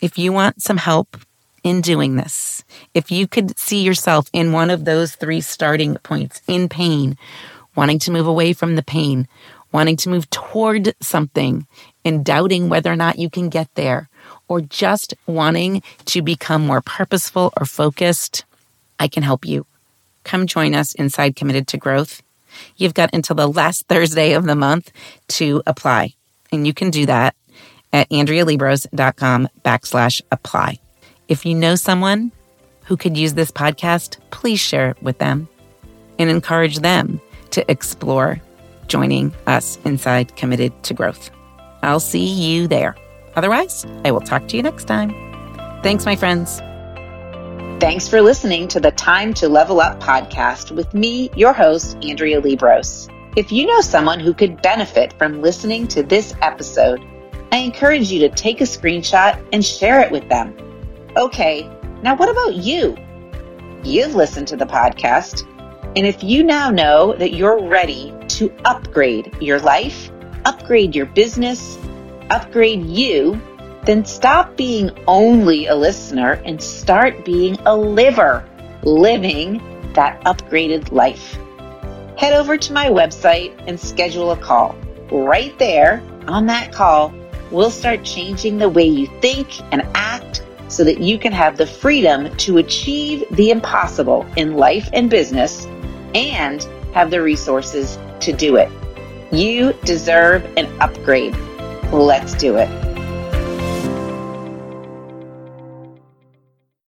If 0.00 0.18
you 0.18 0.32
want 0.32 0.62
some 0.62 0.78
help 0.78 1.16
in 1.62 1.80
doing 1.80 2.16
this, 2.16 2.64
if 2.92 3.10
you 3.10 3.26
could 3.26 3.58
see 3.58 3.82
yourself 3.82 4.28
in 4.32 4.52
one 4.52 4.70
of 4.70 4.84
those 4.84 5.14
three 5.14 5.40
starting 5.40 5.96
points 5.96 6.42
in 6.46 6.68
pain, 6.68 7.16
wanting 7.74 7.98
to 8.00 8.10
move 8.10 8.26
away 8.26 8.52
from 8.52 8.76
the 8.76 8.82
pain, 8.82 9.28
wanting 9.72 9.96
to 9.96 10.08
move 10.08 10.28
toward 10.30 10.94
something 11.00 11.66
and 12.04 12.24
doubting 12.24 12.68
whether 12.68 12.92
or 12.92 12.96
not 12.96 13.18
you 13.18 13.30
can 13.30 13.48
get 13.48 13.68
there, 13.74 14.08
or 14.48 14.60
just 14.60 15.14
wanting 15.26 15.82
to 16.04 16.22
become 16.22 16.66
more 16.66 16.82
purposeful 16.82 17.52
or 17.58 17.64
focused, 17.64 18.44
I 18.98 19.08
can 19.08 19.22
help 19.22 19.44
you. 19.44 19.66
Come 20.22 20.46
join 20.46 20.74
us 20.74 20.94
inside 20.94 21.36
Committed 21.36 21.66
to 21.68 21.76
Growth. 21.76 22.22
You've 22.76 22.94
got 22.94 23.10
until 23.12 23.36
the 23.36 23.48
last 23.48 23.86
Thursday 23.88 24.32
of 24.32 24.44
the 24.44 24.54
month 24.54 24.90
to 25.28 25.62
apply, 25.66 26.14
and 26.52 26.66
you 26.66 26.74
can 26.74 26.90
do 26.90 27.06
that 27.06 27.34
at 27.94 28.10
AndreaLiebross.com 28.10 29.48
backslash 29.64 30.20
apply. 30.30 30.78
If 31.28 31.46
you 31.46 31.54
know 31.54 31.76
someone 31.76 32.32
who 32.84 32.98
could 32.98 33.16
use 33.16 33.32
this 33.32 33.50
podcast, 33.50 34.18
please 34.30 34.60
share 34.60 34.90
it 34.90 35.02
with 35.02 35.16
them 35.18 35.48
and 36.18 36.28
encourage 36.28 36.80
them 36.80 37.20
to 37.52 37.68
explore 37.70 38.42
joining 38.88 39.32
us 39.46 39.78
inside 39.84 40.36
Committed 40.36 40.82
to 40.82 40.92
Growth. 40.92 41.30
I'll 41.82 42.00
see 42.00 42.26
you 42.26 42.66
there. 42.66 42.96
Otherwise, 43.36 43.86
I 44.04 44.10
will 44.10 44.20
talk 44.20 44.48
to 44.48 44.56
you 44.56 44.62
next 44.62 44.84
time. 44.84 45.10
Thanks, 45.82 46.04
my 46.04 46.16
friends. 46.16 46.58
Thanks 47.80 48.08
for 48.08 48.20
listening 48.22 48.68
to 48.68 48.80
the 48.80 48.90
Time 48.92 49.34
to 49.34 49.48
Level 49.48 49.80
Up 49.80 50.00
podcast 50.00 50.70
with 50.72 50.92
me, 50.94 51.30
your 51.36 51.52
host, 51.52 51.96
Andrea 52.02 52.40
Liebross. 52.40 53.08
If 53.36 53.52
you 53.52 53.66
know 53.66 53.80
someone 53.80 54.20
who 54.20 54.34
could 54.34 54.62
benefit 54.62 55.12
from 55.14 55.42
listening 55.42 55.88
to 55.88 56.02
this 56.02 56.34
episode, 56.40 57.04
I 57.54 57.58
encourage 57.58 58.10
you 58.10 58.18
to 58.18 58.28
take 58.30 58.60
a 58.60 58.64
screenshot 58.64 59.40
and 59.52 59.64
share 59.64 60.00
it 60.00 60.10
with 60.10 60.28
them. 60.28 60.56
Okay, 61.16 61.70
now 62.02 62.16
what 62.16 62.28
about 62.28 62.54
you? 62.54 62.96
You've 63.84 64.16
listened 64.16 64.48
to 64.48 64.56
the 64.56 64.66
podcast, 64.66 65.46
and 65.94 66.04
if 66.04 66.24
you 66.24 66.42
now 66.42 66.70
know 66.70 67.14
that 67.14 67.34
you're 67.34 67.64
ready 67.64 68.12
to 68.30 68.52
upgrade 68.64 69.40
your 69.40 69.60
life, 69.60 70.10
upgrade 70.44 70.96
your 70.96 71.06
business, 71.06 71.78
upgrade 72.28 72.84
you, 72.86 73.40
then 73.84 74.04
stop 74.04 74.56
being 74.56 74.90
only 75.06 75.68
a 75.68 75.76
listener 75.76 76.42
and 76.44 76.60
start 76.60 77.24
being 77.24 77.56
a 77.66 77.76
liver, 77.76 78.44
living 78.82 79.62
that 79.92 80.20
upgraded 80.24 80.90
life. 80.90 81.38
Head 82.18 82.32
over 82.32 82.56
to 82.56 82.72
my 82.72 82.86
website 82.86 83.54
and 83.68 83.78
schedule 83.78 84.32
a 84.32 84.36
call. 84.36 84.74
Right 85.12 85.56
there 85.60 86.02
on 86.26 86.46
that 86.46 86.72
call, 86.72 87.14
we'll 87.54 87.70
start 87.70 88.02
changing 88.04 88.58
the 88.58 88.68
way 88.68 88.84
you 88.84 89.06
think 89.20 89.48
and 89.72 89.82
act 89.94 90.42
so 90.66 90.82
that 90.82 91.00
you 91.00 91.16
can 91.18 91.32
have 91.32 91.56
the 91.56 91.66
freedom 91.66 92.36
to 92.36 92.58
achieve 92.58 93.24
the 93.32 93.50
impossible 93.50 94.26
in 94.36 94.56
life 94.56 94.88
and 94.92 95.08
business 95.08 95.66
and 96.14 96.64
have 96.92 97.10
the 97.10 97.22
resources 97.22 97.96
to 98.18 98.32
do 98.32 98.56
it. 98.56 98.68
You 99.32 99.72
deserve 99.84 100.44
an 100.56 100.66
upgrade. 100.80 101.36
Let's 101.92 102.34
do 102.34 102.56
it. 102.56 102.83